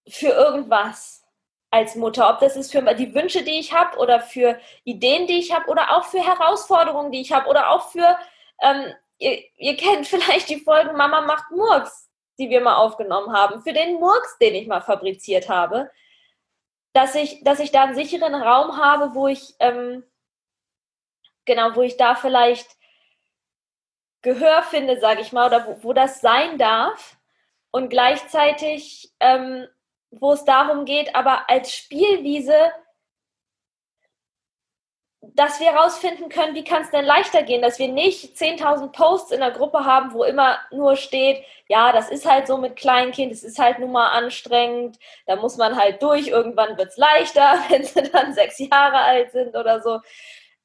[0.08, 1.24] für irgendwas
[1.72, 2.30] als Mutter.
[2.30, 5.70] Ob das ist für die Wünsche, die ich habe oder für Ideen, die ich habe
[5.70, 8.18] oder auch für Herausforderungen, die ich habe oder auch für,
[8.62, 13.62] ähm, ihr, ihr kennt vielleicht die Folgen Mama macht Murks, die wir mal aufgenommen haben,
[13.62, 15.90] für den Murks, den ich mal fabriziert habe,
[16.94, 20.04] dass ich, dass ich da einen sicheren Raum habe, wo ich, ähm,
[21.46, 22.68] genau, wo ich da vielleicht
[24.22, 27.18] Gehör finde, sage ich mal, oder wo, wo, das sein darf.
[27.72, 29.68] Und gleichzeitig, ähm,
[30.12, 32.54] wo es darum geht, aber als Spielwiese,
[35.22, 39.32] dass wir herausfinden können, wie kann es denn leichter gehen, dass wir nicht 10.000 Posts
[39.32, 43.32] in der Gruppe haben, wo immer nur steht, ja, das ist halt so mit Kleinkind,
[43.32, 44.98] es ist halt nun mal anstrengend,
[45.28, 49.32] da muss man halt durch, irgendwann wird es leichter, wenn sie dann sechs Jahre alt
[49.32, 50.00] sind oder so,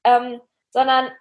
[0.04, 1.12] ähm, sondern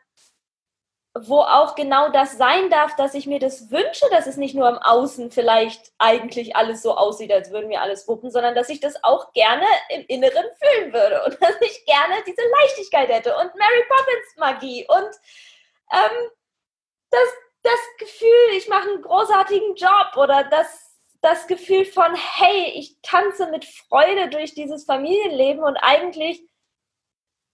[1.18, 4.68] wo auch genau das sein darf, dass ich mir das wünsche, dass es nicht nur
[4.68, 8.82] im Außen vielleicht eigentlich alles so aussieht, als würden wir alles wuppen, sondern dass ich
[8.82, 13.56] das auch gerne im Inneren fühlen würde und dass ich gerne diese Leichtigkeit hätte und
[13.56, 15.10] Mary Poppins Magie und
[15.94, 16.30] ähm,
[17.10, 17.30] das,
[17.64, 23.50] das Gefühl, ich mache einen großartigen Job oder das, das Gefühl von, hey, ich tanze
[23.52, 26.46] mit Freude durch dieses Familienleben und eigentlich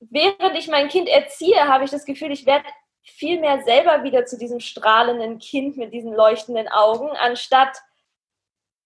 [0.09, 2.65] während ich mein Kind erziehe, habe ich das Gefühl, ich werde
[3.03, 7.77] viel mehr selber wieder zu diesem strahlenden Kind mit diesen leuchtenden Augen, anstatt,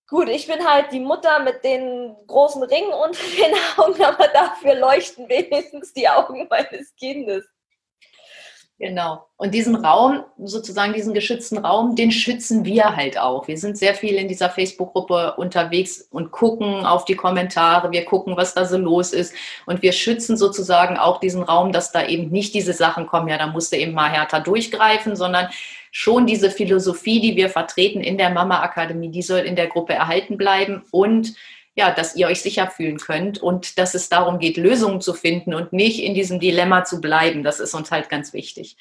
[0.08, 4.76] gut, ich bin halt die Mutter mit den großen Ringen unter den Augen, aber dafür
[4.76, 7.46] leuchten wenigstens die Augen meines Kindes.
[8.78, 9.26] Genau.
[9.38, 13.48] Und diesen Raum, sozusagen diesen geschützten Raum, den schützen wir halt auch.
[13.48, 17.92] Wir sind sehr viel in dieser Facebook-Gruppe unterwegs und gucken auf die Kommentare.
[17.94, 19.34] Wir gucken, was da so los ist.
[19.66, 23.38] Und wir schützen sozusagen auch diesen Raum, dass da eben nicht diese Sachen kommen, ja,
[23.38, 25.48] da musste eben mal härter durchgreifen, sondern
[25.92, 29.94] schon diese Philosophie, die wir vertreten in der Mama Akademie, die soll in der Gruppe
[29.94, 31.36] erhalten bleiben und
[31.76, 35.54] ja, dass ihr euch sicher fühlen könnt und dass es darum geht, Lösungen zu finden
[35.54, 37.44] und nicht in diesem Dilemma zu bleiben.
[37.44, 38.78] Das ist uns halt ganz wichtig.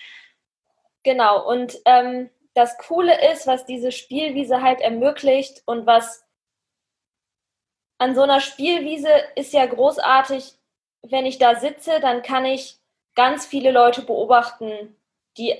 [1.02, 6.24] Genau, und ähm, das Coole ist, was diese Spielwiese halt ermöglicht und was
[7.98, 10.54] an so einer Spielwiese ist ja großartig,
[11.02, 12.78] wenn ich da sitze, dann kann ich
[13.14, 14.96] ganz viele Leute beobachten,
[15.36, 15.54] die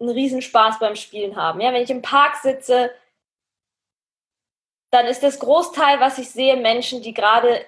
[0.00, 1.60] einen Riesenspaß beim Spielen haben.
[1.60, 2.90] Ja, wenn ich im Park sitze,
[4.94, 7.66] dann ist das Großteil, was ich sehe, Menschen, die gerade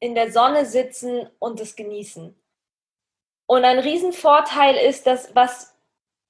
[0.00, 2.36] in der Sonne sitzen und es genießen.
[3.46, 5.72] Und ein Riesenvorteil ist, dass was,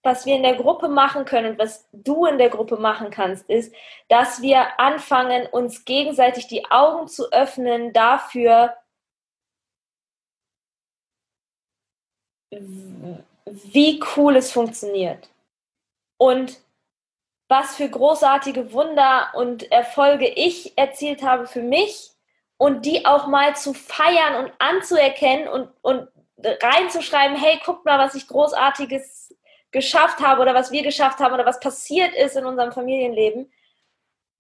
[0.03, 3.49] was wir in der Gruppe machen können und was du in der Gruppe machen kannst,
[3.49, 3.75] ist,
[4.09, 8.77] dass wir anfangen, uns gegenseitig die Augen zu öffnen dafür,
[12.51, 15.31] wie cool es funktioniert.
[16.19, 16.61] Und
[17.49, 22.11] was für großartige Wunder und Erfolge ich erzielt habe für mich
[22.57, 28.15] und die auch mal zu feiern und anzuerkennen und, und reinzuschreiben, hey, guck mal, was
[28.15, 29.35] ich großartiges
[29.71, 33.53] geschafft habe oder was wir geschafft haben oder was passiert ist in unserem Familienleben.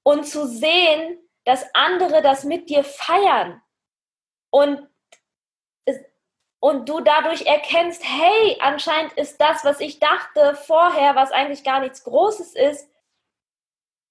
[0.02, 3.60] Und zu sehen, dass andere das mit dir feiern.
[4.50, 4.88] Und
[6.64, 11.80] und du dadurch erkennst, hey, anscheinend ist das, was ich dachte vorher, was eigentlich gar
[11.80, 12.88] nichts Großes ist,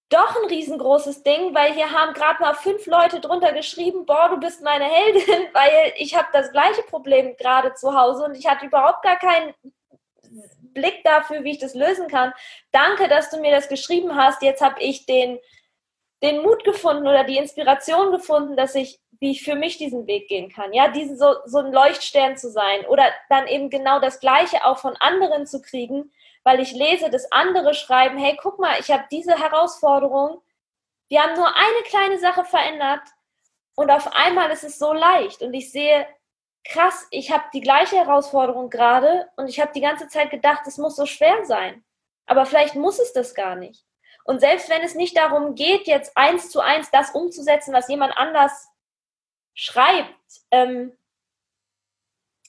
[0.09, 4.39] doch ein riesengroßes Ding, weil hier haben gerade mal fünf Leute drunter geschrieben, boah, du
[4.39, 8.65] bist meine Heldin, weil ich habe das gleiche Problem gerade zu Hause und ich hatte
[8.65, 9.53] überhaupt gar keinen
[10.73, 12.33] Blick dafür, wie ich das lösen kann.
[12.71, 14.41] Danke, dass du mir das geschrieben hast.
[14.41, 15.39] Jetzt habe ich den,
[16.21, 20.27] den Mut gefunden oder die Inspiration gefunden, dass ich, wie ich für mich diesen Weg
[20.27, 20.73] gehen kann.
[20.73, 24.79] Ja, diesen so, so ein Leuchtstern zu sein oder dann eben genau das Gleiche auch
[24.79, 26.11] von anderen zu kriegen,
[26.43, 30.41] weil ich lese, dass andere schreiben, hey, guck mal, ich habe diese Herausforderung,
[31.09, 33.01] wir haben nur eine kleine Sache verändert
[33.75, 36.07] und auf einmal ist es so leicht und ich sehe,
[36.63, 40.77] krass, ich habe die gleiche Herausforderung gerade und ich habe die ganze Zeit gedacht, es
[40.77, 41.83] muss so schwer sein.
[42.25, 43.85] Aber vielleicht muss es das gar nicht.
[44.23, 48.17] Und selbst wenn es nicht darum geht, jetzt eins zu eins das umzusetzen, was jemand
[48.17, 48.69] anders
[49.53, 50.15] schreibt.
[50.51, 50.97] Ähm,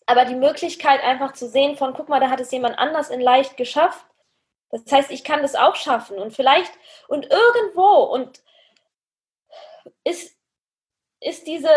[0.07, 3.21] aber die Möglichkeit einfach zu sehen von, guck mal, da hat es jemand anders in
[3.21, 4.07] leicht geschafft.
[4.71, 6.73] Das heißt, ich kann das auch schaffen und vielleicht
[7.09, 8.43] und irgendwo und
[10.03, 10.37] ist,
[11.21, 11.71] ist diese,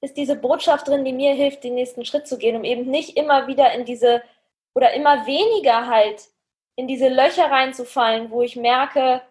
[0.00, 3.16] ist diese Botschaft drin, die mir hilft, den nächsten Schritt zu gehen, um eben nicht
[3.16, 4.22] immer wieder in diese
[4.74, 6.28] oder immer weniger halt
[6.76, 9.22] in diese Löcher reinzufallen, wo ich merke,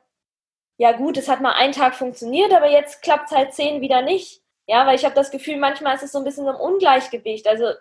[0.78, 4.02] ja gut, es hat mal einen Tag funktioniert, aber jetzt klappt es halt zehn wieder
[4.02, 4.42] nicht.
[4.68, 7.48] Ja, weil ich habe das Gefühl, manchmal ist es so ein bisschen so ein Ungleichgewicht.
[7.48, 7.74] Also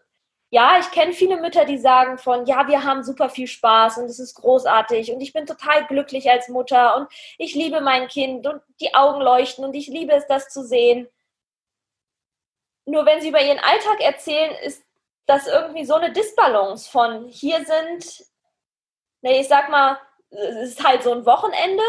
[0.54, 4.04] ja, ich kenne viele Mütter, die sagen von, ja, wir haben super viel Spaß und
[4.04, 8.46] es ist großartig und ich bin total glücklich als Mutter und ich liebe mein Kind
[8.46, 11.08] und die Augen leuchten und ich liebe es, das zu sehen.
[12.84, 14.84] Nur wenn sie über ihren Alltag erzählen, ist
[15.26, 18.24] das irgendwie so eine Disbalance von, hier sind,
[19.22, 19.98] nee, ich sag mal,
[20.30, 21.82] es ist halt so ein Wochenende,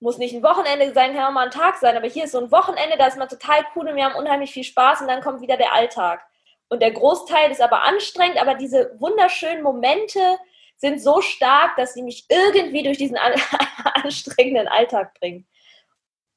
[0.00, 2.38] muss nicht ein Wochenende sein, kann auch mal ein Tag sein, aber hier ist so
[2.38, 5.22] ein Wochenende, da ist man total cool und wir haben unheimlich viel Spaß und dann
[5.22, 6.20] kommt wieder der Alltag.
[6.68, 10.38] Und der Großteil ist aber anstrengend, aber diese wunderschönen Momente
[10.76, 13.16] sind so stark, dass sie mich irgendwie durch diesen
[13.94, 15.46] anstrengenden Alltag bringen.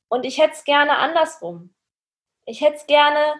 [0.07, 1.73] Und ich hätte es gerne andersrum.
[2.45, 3.35] Ich hätte es gerne,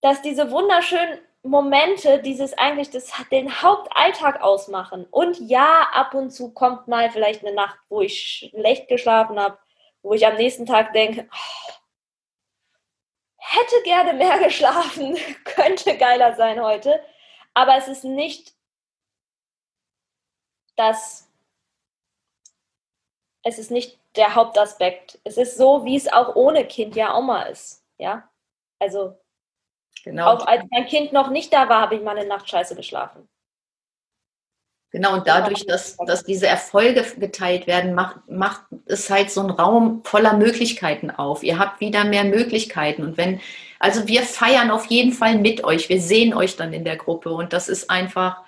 [0.00, 5.06] dass diese wunderschönen Momente dieses eigentlich das, den Hauptalltag ausmachen.
[5.10, 9.58] Und ja, ab und zu kommt mal vielleicht eine Nacht, wo ich schlecht geschlafen habe,
[10.02, 11.72] wo ich am nächsten Tag denke, oh,
[13.52, 17.02] hätte gerne mehr geschlafen, könnte geiler sein heute.
[17.54, 18.54] Aber es ist nicht
[20.76, 21.28] das,
[23.44, 25.20] es ist nicht der Hauptaspekt.
[25.24, 27.84] Es ist so, wie es auch ohne Kind ja auch mal ist.
[27.98, 28.28] Ja,
[28.78, 29.16] also
[30.04, 30.32] Genau.
[30.32, 33.28] Auch als mein Kind noch nicht da war, habe ich mal eine Nacht scheiße geschlafen.
[34.92, 39.50] Genau, und dadurch, dass, dass diese Erfolge geteilt werden, macht, macht es halt so einen
[39.50, 41.42] Raum voller Möglichkeiten auf.
[41.42, 43.02] Ihr habt wieder mehr Möglichkeiten.
[43.02, 43.40] Und wenn,
[43.78, 45.88] also wir feiern auf jeden Fall mit euch.
[45.88, 47.30] Wir sehen euch dann in der Gruppe.
[47.30, 48.44] Und das ist einfach,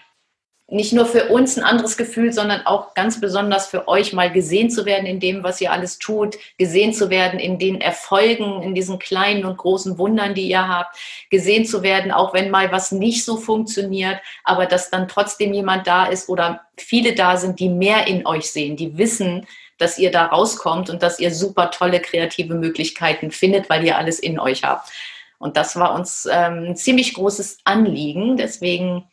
[0.67, 4.71] nicht nur für uns ein anderes Gefühl, sondern auch ganz besonders für euch mal gesehen
[4.71, 8.75] zu werden in dem, was ihr alles tut, gesehen zu werden in den Erfolgen, in
[8.75, 10.97] diesen kleinen und großen Wundern, die ihr habt,
[11.31, 15.87] gesehen zu werden, auch wenn mal was nicht so funktioniert, aber dass dann trotzdem jemand
[15.87, 19.47] da ist oder viele da sind, die mehr in euch sehen, die wissen,
[19.77, 24.19] dass ihr da rauskommt und dass ihr super tolle kreative Möglichkeiten findet, weil ihr alles
[24.19, 24.91] in euch habt.
[25.39, 28.37] Und das war uns ähm, ein ziemlich großes Anliegen.
[28.37, 29.05] Deswegen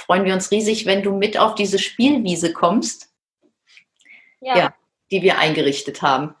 [0.00, 3.12] freuen wir uns riesig, wenn du mit auf diese Spielwiese kommst,
[4.40, 4.56] ja.
[4.56, 4.74] ja.
[5.10, 6.34] die wir eingerichtet haben.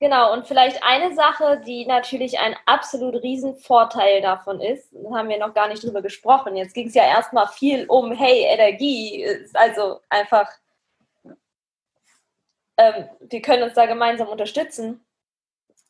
[0.00, 5.38] Genau, und vielleicht eine Sache, die natürlich ein absolut Riesenvorteil davon ist, da haben wir
[5.38, 6.54] noch gar nicht drüber gesprochen.
[6.54, 10.48] Jetzt ging es ja erstmal viel um, hey, Energie, also einfach,
[12.76, 15.04] ähm, wir können uns da gemeinsam unterstützen.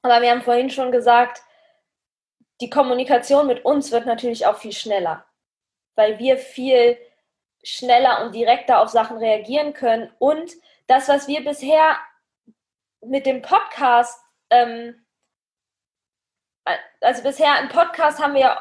[0.01, 1.43] Aber wir haben vorhin schon gesagt,
[2.63, 5.27] die Kommunikation mit uns wird natürlich auch viel schneller,
[5.97, 6.97] weil wir viel
[7.69, 10.11] schneller und direkter auf Sachen reagieren können.
[10.19, 10.53] Und
[10.87, 11.99] das, was wir bisher
[13.01, 14.19] mit dem Podcast,
[14.51, 15.05] ähm,
[17.01, 18.59] also bisher im Podcast haben wir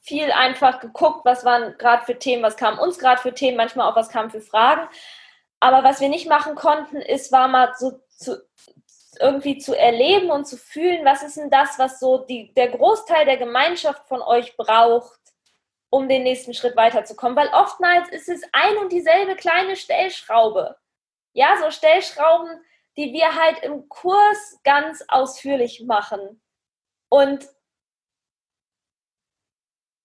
[0.00, 3.90] viel einfach geguckt, was waren gerade für Themen, was kam uns gerade für Themen, manchmal
[3.90, 4.88] auch was kam für Fragen.
[5.60, 8.40] Aber was wir nicht machen konnten, ist, war mal so zu,
[9.20, 13.24] irgendwie zu erleben und zu fühlen, was ist denn das, was so die, der Großteil
[13.24, 15.25] der Gemeinschaft von euch braucht,
[15.90, 17.36] um den nächsten Schritt weiterzukommen.
[17.36, 20.76] Weil oftmals ist es ein und dieselbe kleine Stellschraube.
[21.32, 22.60] Ja, so Stellschrauben,
[22.96, 26.40] die wir halt im Kurs ganz ausführlich machen.
[27.08, 27.46] Und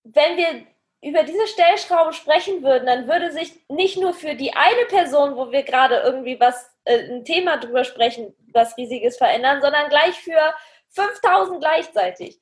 [0.04, 0.68] wenn wir
[1.04, 5.52] über diese Stellschraube sprechen würden, dann würde sich nicht nur für die eine Person, wo
[5.52, 10.54] wir gerade irgendwie was, äh, ein Thema drüber sprechen, was riesiges verändern, sondern gleich für
[10.90, 12.40] 5000 gleichzeitig.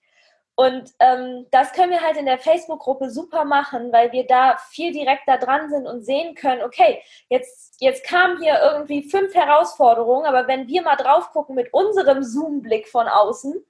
[0.59, 4.91] Und ähm, das können wir halt in der Facebook-Gruppe super machen, weil wir da viel
[4.91, 10.49] direkter dran sind und sehen können, okay, jetzt, jetzt kamen hier irgendwie fünf Herausforderungen, aber
[10.49, 13.65] wenn wir mal drauf gucken mit unserem Zoom-Blick von außen,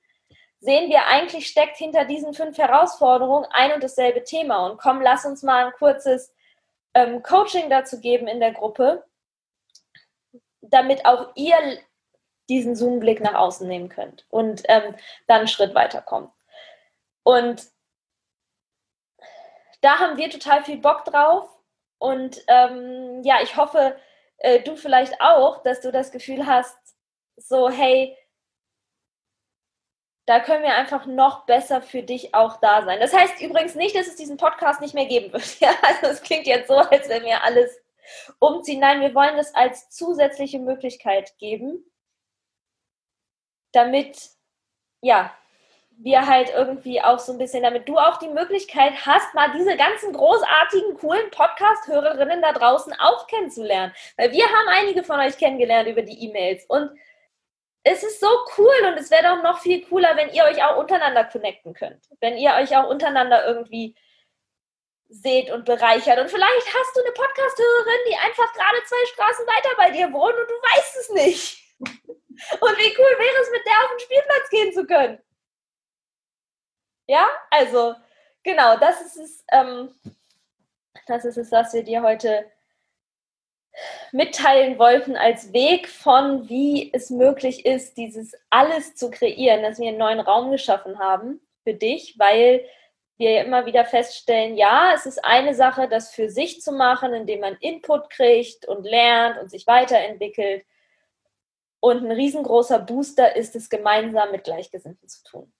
[0.61, 4.65] sehen wir eigentlich steckt hinter diesen fünf Herausforderungen ein und dasselbe Thema.
[4.65, 6.33] Und komm, lass uns mal ein kurzes
[6.95, 9.05] ähm, Coaching dazu geben in der Gruppe,
[10.61, 11.55] damit auch ihr
[12.49, 14.95] diesen Zoom-Blick nach außen nehmen könnt und ähm,
[15.27, 16.31] dann einen Schritt weiterkommt.
[17.23, 17.67] Und
[19.81, 21.49] da haben wir total viel Bock drauf.
[21.97, 23.99] Und ähm, ja, ich hoffe,
[24.37, 26.77] äh, du vielleicht auch, dass du das Gefühl hast,
[27.35, 28.17] so, hey,
[30.25, 32.99] da können wir einfach noch besser für dich auch da sein.
[32.99, 35.59] Das heißt übrigens nicht, dass es diesen Podcast nicht mehr geben wird.
[35.59, 37.81] Ja, also es klingt jetzt so, als wenn wir alles
[38.39, 38.79] umziehen.
[38.79, 41.83] Nein, wir wollen es als zusätzliche Möglichkeit geben,
[43.71, 44.29] damit
[45.01, 45.35] ja
[46.01, 49.75] wir halt irgendwie auch so ein bisschen, damit du auch die Möglichkeit hast, mal diese
[49.75, 53.93] ganzen großartigen, coolen Podcast-Hörerinnen da draußen auch kennenzulernen.
[54.17, 56.91] Weil wir haben einige von euch kennengelernt über die E-Mails und
[57.83, 60.77] es ist so cool und es wäre doch noch viel cooler, wenn ihr euch auch
[60.77, 62.05] untereinander connecten könnt.
[62.21, 63.95] Wenn ihr euch auch untereinander irgendwie
[65.09, 66.19] seht und bereichert.
[66.19, 70.35] Und vielleicht hast du eine Podcast-Hörerin, die einfach gerade zwei Straßen weiter bei dir wohnt
[70.35, 71.63] und du weißt es nicht.
[72.61, 75.19] Und wie cool wäre es, mit der auf den Spielplatz gehen zu können.
[77.09, 77.95] Ja, also
[78.43, 79.89] genau, das ist es, ähm,
[81.07, 82.45] das ist es, was wir dir heute
[84.11, 89.87] mitteilen wollten als Weg von, wie es möglich ist, dieses alles zu kreieren, dass wir
[89.87, 92.63] einen neuen Raum geschaffen haben für dich, weil
[93.17, 97.39] wir immer wieder feststellen, ja, es ist eine Sache, das für sich zu machen, indem
[97.39, 100.63] man Input kriegt und lernt und sich weiterentwickelt.
[101.79, 105.53] Und ein riesengroßer Booster ist es, gemeinsam mit Gleichgesinnten zu tun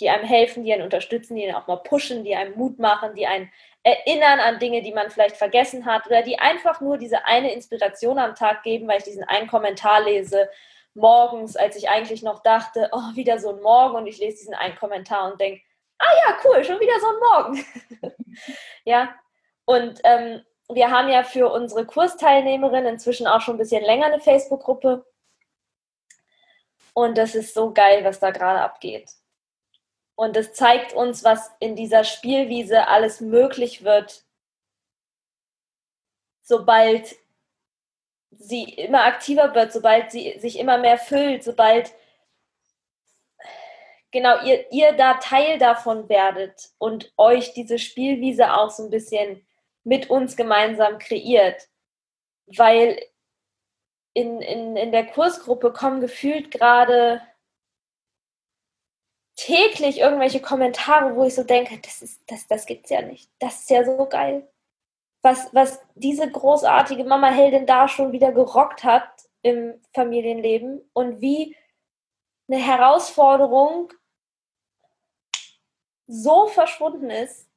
[0.00, 3.14] die einem helfen, die einen unterstützen, die einen auch mal pushen, die einem Mut machen,
[3.14, 3.50] die einen
[3.82, 8.18] erinnern an Dinge, die man vielleicht vergessen hat oder die einfach nur diese eine Inspiration
[8.18, 10.48] am Tag geben, weil ich diesen einen Kommentar lese
[10.94, 14.54] morgens, als ich eigentlich noch dachte, oh, wieder so ein Morgen und ich lese diesen
[14.54, 15.62] einen Kommentar und denke,
[15.98, 18.14] ah ja, cool, schon wieder so ein Morgen.
[18.84, 19.14] ja,
[19.64, 24.20] und ähm, wir haben ja für unsere Kursteilnehmerinnen inzwischen auch schon ein bisschen länger eine
[24.20, 25.06] Facebook-Gruppe.
[26.92, 29.10] Und das ist so geil, was da gerade abgeht.
[30.20, 34.22] Und es zeigt uns, was in dieser Spielwiese alles möglich wird,
[36.42, 37.16] sobald
[38.30, 41.94] sie immer aktiver wird, sobald sie sich immer mehr füllt, sobald
[44.10, 49.46] genau ihr, ihr da Teil davon werdet und euch diese Spielwiese auch so ein bisschen
[49.84, 51.66] mit uns gemeinsam kreiert.
[52.44, 53.02] Weil
[54.12, 57.22] in, in, in der Kursgruppe kommen gefühlt gerade
[59.36, 63.30] täglich irgendwelche Kommentare, wo ich so denke, das, ist, das, das gibt's ja nicht.
[63.38, 64.48] Das ist ja so geil.
[65.22, 69.08] Was, was diese großartige Mama-Heldin da schon wieder gerockt hat
[69.42, 71.56] im Familienleben und wie
[72.48, 73.92] eine Herausforderung
[76.06, 77.48] so verschwunden ist,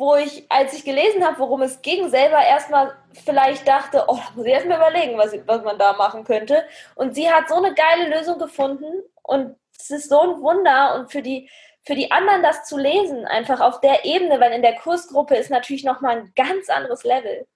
[0.00, 4.32] wo ich, als ich gelesen habe, worum es ging, selber erstmal vielleicht dachte, oh, da
[4.34, 6.66] muss ich erstmal überlegen, was, was man da machen könnte.
[6.94, 11.10] Und sie hat so eine geile Lösung gefunden und es ist so ein Wunder und
[11.10, 11.50] für die,
[11.84, 15.50] für die anderen das zu lesen, einfach auf der Ebene, weil in der Kursgruppe ist
[15.50, 17.46] natürlich nochmal ein ganz anderes Level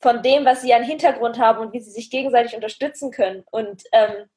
[0.00, 3.44] von dem, was sie an Hintergrund haben und wie sie sich gegenseitig unterstützen können.
[3.50, 4.28] Und, ähm,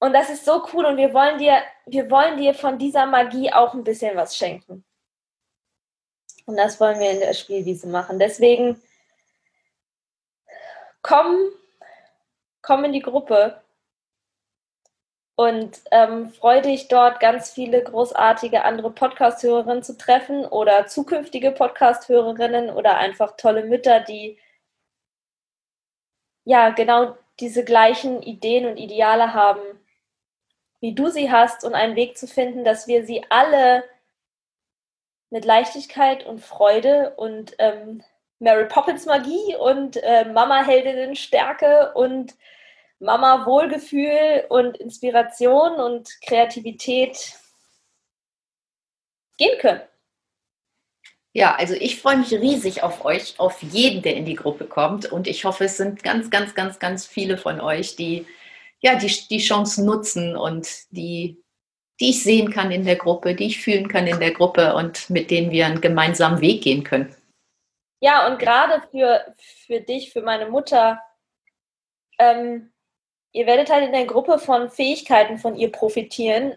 [0.00, 3.52] und das ist so cool und wir wollen dir, wir wollen dir von dieser Magie
[3.52, 4.84] auch ein bisschen was schenken.
[6.46, 8.18] Und das wollen wir in der Spielwiese machen.
[8.18, 8.80] Deswegen
[11.02, 11.50] komm,
[12.62, 13.62] komm in die Gruppe
[15.36, 22.70] und ähm, freue dich dort ganz viele großartige andere Podcast-Hörerinnen zu treffen oder zukünftige Podcast-Hörerinnen
[22.70, 24.38] oder einfach tolle Mütter, die
[26.44, 29.60] ja genau diese gleichen Ideen und Ideale haben,
[30.80, 33.84] wie du sie hast und einen Weg zu finden, dass wir sie alle
[35.28, 38.02] mit Leichtigkeit und Freude und ähm,
[38.38, 42.34] Mary Poppins Magie und äh, Mama-Heldinnen Stärke und
[42.98, 47.34] Mama Wohlgefühl und Inspiration und Kreativität
[49.36, 49.82] gehen können.
[51.34, 55.12] Ja, also ich freue mich riesig auf euch, auf jeden, der in die Gruppe kommt.
[55.12, 58.26] Und ich hoffe, es sind ganz, ganz, ganz, ganz viele von euch, die
[58.80, 61.42] ja die, die Chance nutzen und die,
[62.00, 65.10] die ich sehen kann in der Gruppe, die ich fühlen kann in der Gruppe und
[65.10, 67.14] mit denen wir einen gemeinsamen Weg gehen können.
[68.00, 69.34] Ja, und gerade für,
[69.66, 71.02] für dich, für meine Mutter,
[72.18, 72.72] ähm,
[73.36, 76.56] ihr werdet halt in der Gruppe von Fähigkeiten von ihr profitieren,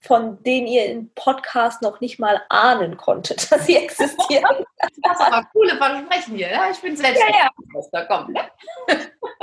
[0.00, 4.64] von denen ihr im Podcast noch nicht mal ahnen konntet, dass sie existieren.
[5.02, 6.50] Das ist aber coole Versprechen hier.
[6.72, 7.50] Ich bin selbst ja, ja.
[7.92, 8.30] da kommt.
[8.30, 8.40] Ne?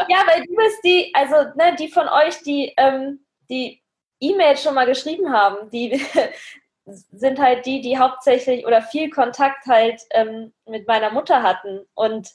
[0.07, 3.83] ja, weil du bist die, also ne, die von euch, die ähm, die
[4.19, 6.01] E-Mails schon mal geschrieben haben, die
[6.85, 12.29] sind halt die, die hauptsächlich oder viel Kontakt halt ähm, mit meiner Mutter hatten und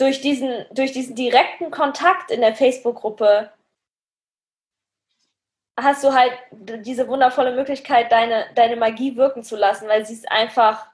[0.00, 3.52] durch diesen, durch diesen direkten Kontakt in der Facebook-Gruppe
[5.78, 10.30] hast du halt diese wundervolle Möglichkeit, deine, deine Magie wirken zu lassen, weil sie ist
[10.30, 10.86] einfach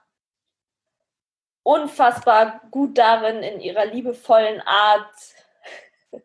[1.63, 5.09] unfassbar gut darin, in ihrer liebevollen Art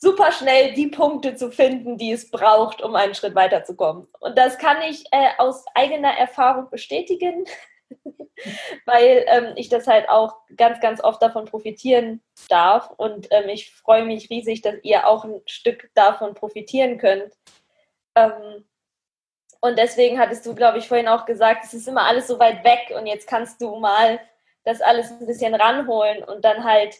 [0.00, 4.08] super schnell die Punkte zu finden, die es braucht, um einen Schritt weiterzukommen.
[4.20, 7.44] Und das kann ich äh, aus eigener Erfahrung bestätigen.
[8.84, 12.90] weil ähm, ich das halt auch ganz, ganz oft davon profitieren darf.
[12.96, 17.32] Und ähm, ich freue mich riesig, dass ihr auch ein Stück davon profitieren könnt.
[18.14, 18.64] Ähm,
[19.60, 22.62] und deswegen hattest du, glaube ich, vorhin auch gesagt, es ist immer alles so weit
[22.64, 24.20] weg und jetzt kannst du mal
[24.64, 26.96] das alles ein bisschen ranholen und dann halt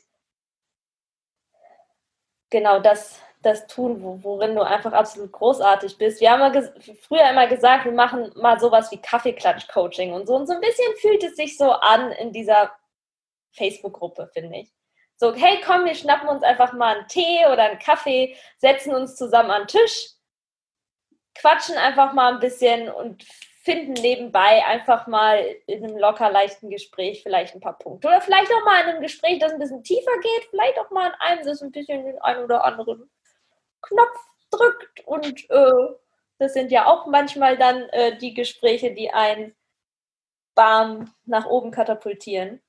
[2.50, 6.20] genau das, das tun, worin du einfach absolut großartig bist.
[6.20, 6.62] Wir haben ja
[7.02, 10.34] früher immer gesagt, wir machen mal sowas wie Kaffeeklatsch-Coaching und so.
[10.34, 12.72] Und so ein bisschen fühlt es sich so an in dieser
[13.52, 14.72] Facebook-Gruppe, finde ich.
[15.16, 19.16] So, hey, komm, wir schnappen uns einfach mal einen Tee oder einen Kaffee, setzen uns
[19.16, 20.10] zusammen an den Tisch,
[21.34, 23.24] quatschen einfach mal ein bisschen und
[23.62, 28.08] finden nebenbei einfach mal in einem locker leichten Gespräch vielleicht ein paar Punkte.
[28.08, 31.08] Oder vielleicht auch mal in einem Gespräch, das ein bisschen tiefer geht, vielleicht auch mal
[31.08, 33.10] in einem, das ein bisschen den einen oder anderen
[33.88, 34.18] Knopf
[34.50, 35.06] drückt.
[35.06, 35.94] Und äh,
[36.38, 39.54] das sind ja auch manchmal dann äh, die Gespräche, die einen
[40.54, 42.60] bam nach oben katapultieren.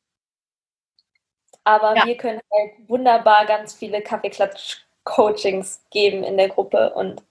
[1.63, 2.05] Aber ja.
[2.05, 6.93] wir können halt wunderbar ganz viele Kaffeeklatsch-Coachings geben in der Gruppe.
[6.93, 7.23] Und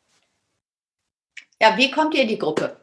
[1.61, 2.77] ja, wie kommt ihr in die Gruppe?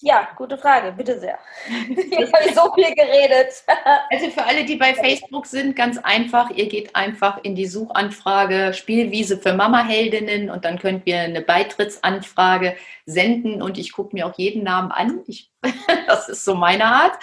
[0.00, 1.40] Ja, gute Frage, bitte sehr.
[1.88, 3.64] Jetzt habe ich so viel geredet.
[4.10, 8.72] Also für alle, die bei Facebook sind, ganz einfach, ihr geht einfach in die Suchanfrage
[8.74, 12.76] Spielwiese für Mama-Heldinnen und dann könnt ihr eine Beitrittsanfrage
[13.06, 15.20] senden und ich gucke mir auch jeden Namen an.
[15.26, 15.50] Ich,
[16.06, 17.18] das ist so meine Art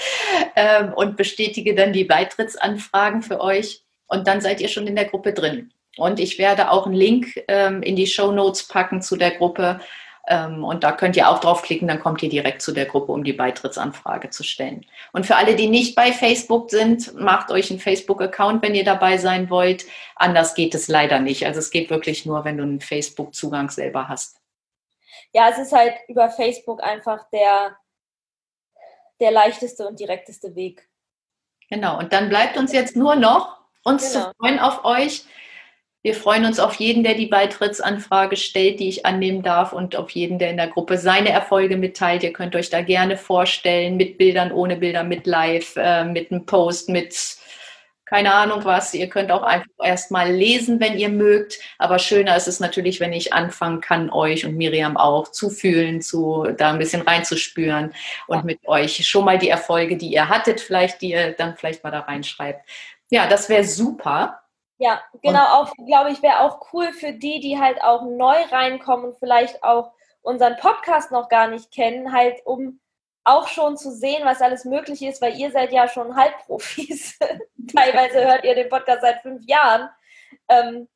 [0.55, 5.05] ähm, und bestätige dann die Beitrittsanfragen für euch und dann seid ihr schon in der
[5.05, 5.71] Gruppe drin.
[5.97, 9.79] Und ich werde auch einen Link ähm, in die Show Notes packen zu der Gruppe
[10.27, 13.33] und da könnt ihr auch draufklicken, dann kommt ihr direkt zu der Gruppe, um die
[13.33, 14.85] Beitrittsanfrage zu stellen.
[15.11, 19.17] Und für alle, die nicht bei Facebook sind, macht euch einen Facebook-Account, wenn ihr dabei
[19.17, 19.85] sein wollt.
[20.15, 21.45] Anders geht es leider nicht.
[21.45, 24.41] Also es geht wirklich nur, wenn du einen Facebook-Zugang selber hast.
[25.31, 27.77] Ja, es ist halt über Facebook einfach der,
[29.19, 30.89] der leichteste und direkteste Weg.
[31.69, 34.25] Genau, und dann bleibt uns jetzt nur noch, uns genau.
[34.25, 35.25] zu freuen auf euch
[36.05, 40.11] wir freuen uns auf jeden, der die Beitrittsanfrage stellt, die ich annehmen darf und auf
[40.11, 42.21] jeden, der in der Gruppe seine Erfolge mitteilt.
[42.21, 46.45] Ihr könnt euch da gerne vorstellen, mit Bildern, ohne Bilder, mit Live, äh, mit einem
[46.45, 47.15] Post, mit
[48.05, 48.93] keine Ahnung was.
[48.93, 51.57] Ihr könnt auch einfach erstmal lesen, wenn ihr mögt.
[51.79, 56.03] Aber schöner ist es natürlich, wenn ich anfangen kann, euch und Miriam auch zu fühlen,
[56.03, 57.95] zu, da ein bisschen reinzuspüren
[58.27, 61.83] und mit euch schon mal die Erfolge, die ihr hattet, vielleicht, die ihr dann vielleicht
[61.83, 62.61] mal da reinschreibt.
[63.09, 64.44] Ja, das wäre super.
[64.77, 68.35] Ja, genau, und auch, glaube ich, wäre auch cool für die, die halt auch neu
[68.51, 72.81] reinkommen und vielleicht auch unseren Podcast noch gar nicht kennen, halt um
[73.23, 77.17] auch schon zu sehen, was alles möglich ist, weil ihr seid ja schon Halbprofis.
[77.75, 79.89] Teilweise hört ihr den Podcast seit fünf Jahren.
[80.49, 80.87] Ähm,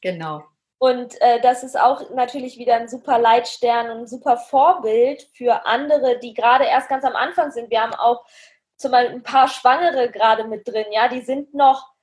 [0.00, 0.44] genau.
[0.78, 5.66] Und äh, das ist auch natürlich wieder ein super Leitstern und ein super Vorbild für
[5.66, 7.70] andere, die gerade erst ganz am Anfang sind.
[7.70, 8.24] Wir haben auch
[8.76, 11.95] zum Beispiel ein paar Schwangere gerade mit drin, ja, die sind noch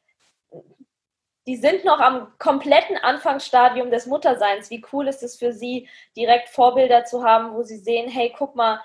[1.47, 4.69] die sind noch am kompletten Anfangsstadium des Mutterseins.
[4.69, 8.55] Wie cool ist es für sie, direkt Vorbilder zu haben, wo sie sehen, hey, guck
[8.55, 8.81] mal,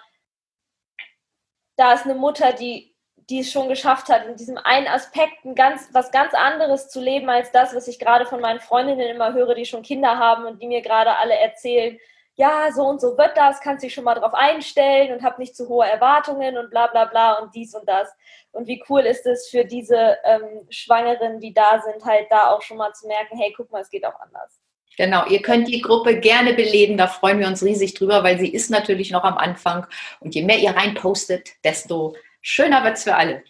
[1.77, 2.95] da ist eine Mutter, die,
[3.31, 7.01] die es schon geschafft hat, in diesem einen Aspekt ein ganz, was ganz anderes zu
[7.01, 10.45] leben als das, was ich gerade von meinen Freundinnen immer höre, die schon Kinder haben
[10.45, 11.99] und die mir gerade alle erzählen,
[12.39, 15.57] ja, so und so wird das, kannst dich schon mal drauf einstellen und hab nicht
[15.57, 18.09] zu hohe Erwartungen und bla bla bla und dies und das.
[18.53, 22.63] Und wie cool ist es für diese ähm, Schwangeren, die da sind, halt da auch
[22.63, 24.61] schon mal zu merken, hey, guck mal, es geht auch anders.
[24.97, 28.53] Genau, ihr könnt die Gruppe gerne beleben, da freuen wir uns riesig drüber, weil sie
[28.53, 29.89] ist natürlich noch am Anfang.
[30.21, 33.43] Und je mehr ihr reinpostet, desto schöner wird es für alle.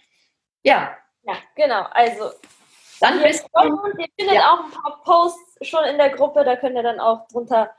[0.62, 0.96] Ja.
[1.24, 1.84] Ja, genau.
[1.90, 2.30] Also,
[3.00, 4.50] dann ihr, ihr findet ja.
[4.50, 7.70] auch ein paar Posts schon in der Gruppe, da könnt ihr dann auch drunter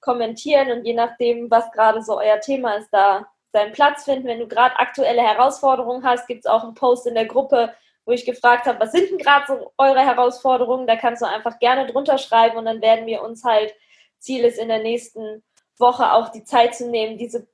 [0.00, 4.28] kommentieren und je nachdem, was gerade so euer Thema ist, da seinen Platz finden.
[4.28, 7.74] Wenn du gerade aktuelle Herausforderungen hast, gibt es auch einen Post in der Gruppe,
[8.04, 10.86] wo ich gefragt habe, was sind denn gerade so eure Herausforderungen?
[10.86, 13.74] Da kannst du einfach gerne drunter schreiben und dann werden wir uns halt,
[14.18, 15.42] Ziel ist in der nächsten
[15.78, 17.46] Woche auch die Zeit zu nehmen, diese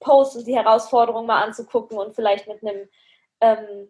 [0.00, 2.88] Posts und die Herausforderungen mal anzugucken und vielleicht mit einem
[3.40, 3.88] ähm,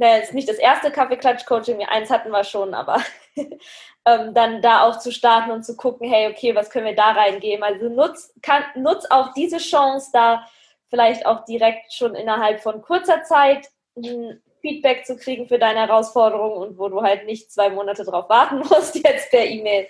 [0.00, 3.02] naja, ist nicht das erste Kaffeeklatsch-Coaching, eins hatten wir schon, aber
[4.06, 7.12] ähm, dann da auch zu starten und zu gucken, hey, okay, was können wir da
[7.12, 7.62] reingeben?
[7.62, 10.46] Also nutz, kann, nutz auch diese Chance, da
[10.88, 16.56] vielleicht auch direkt schon innerhalb von kurzer Zeit ein Feedback zu kriegen für deine Herausforderung
[16.56, 19.86] und wo du halt nicht zwei Monate drauf warten musst, jetzt per E-Mail.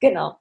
[0.00, 0.36] Genau.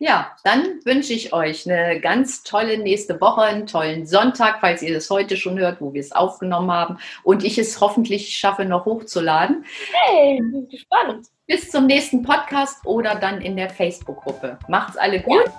[0.00, 4.94] Ja, dann wünsche ich euch eine ganz tolle nächste Woche, einen tollen Sonntag, falls ihr
[4.94, 8.84] das heute schon hört, wo wir es aufgenommen haben und ich es hoffentlich schaffe, noch
[8.84, 9.64] hochzuladen.
[9.90, 11.26] Hey, bin gespannt.
[11.48, 14.58] Bis zum nächsten Podcast oder dann in der Facebook-Gruppe.
[14.68, 15.46] Macht's alle gut.
[15.46, 15.52] Ja.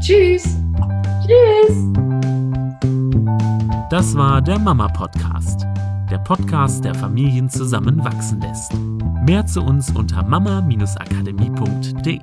[0.00, 0.44] Tschüss.
[1.26, 1.76] Tschüss.
[3.90, 5.66] Das war der Mama Podcast,
[6.08, 8.72] der Podcast, der Familien zusammenwachsen lässt.
[9.26, 12.20] Mehr zu uns unter mama-akademie.de.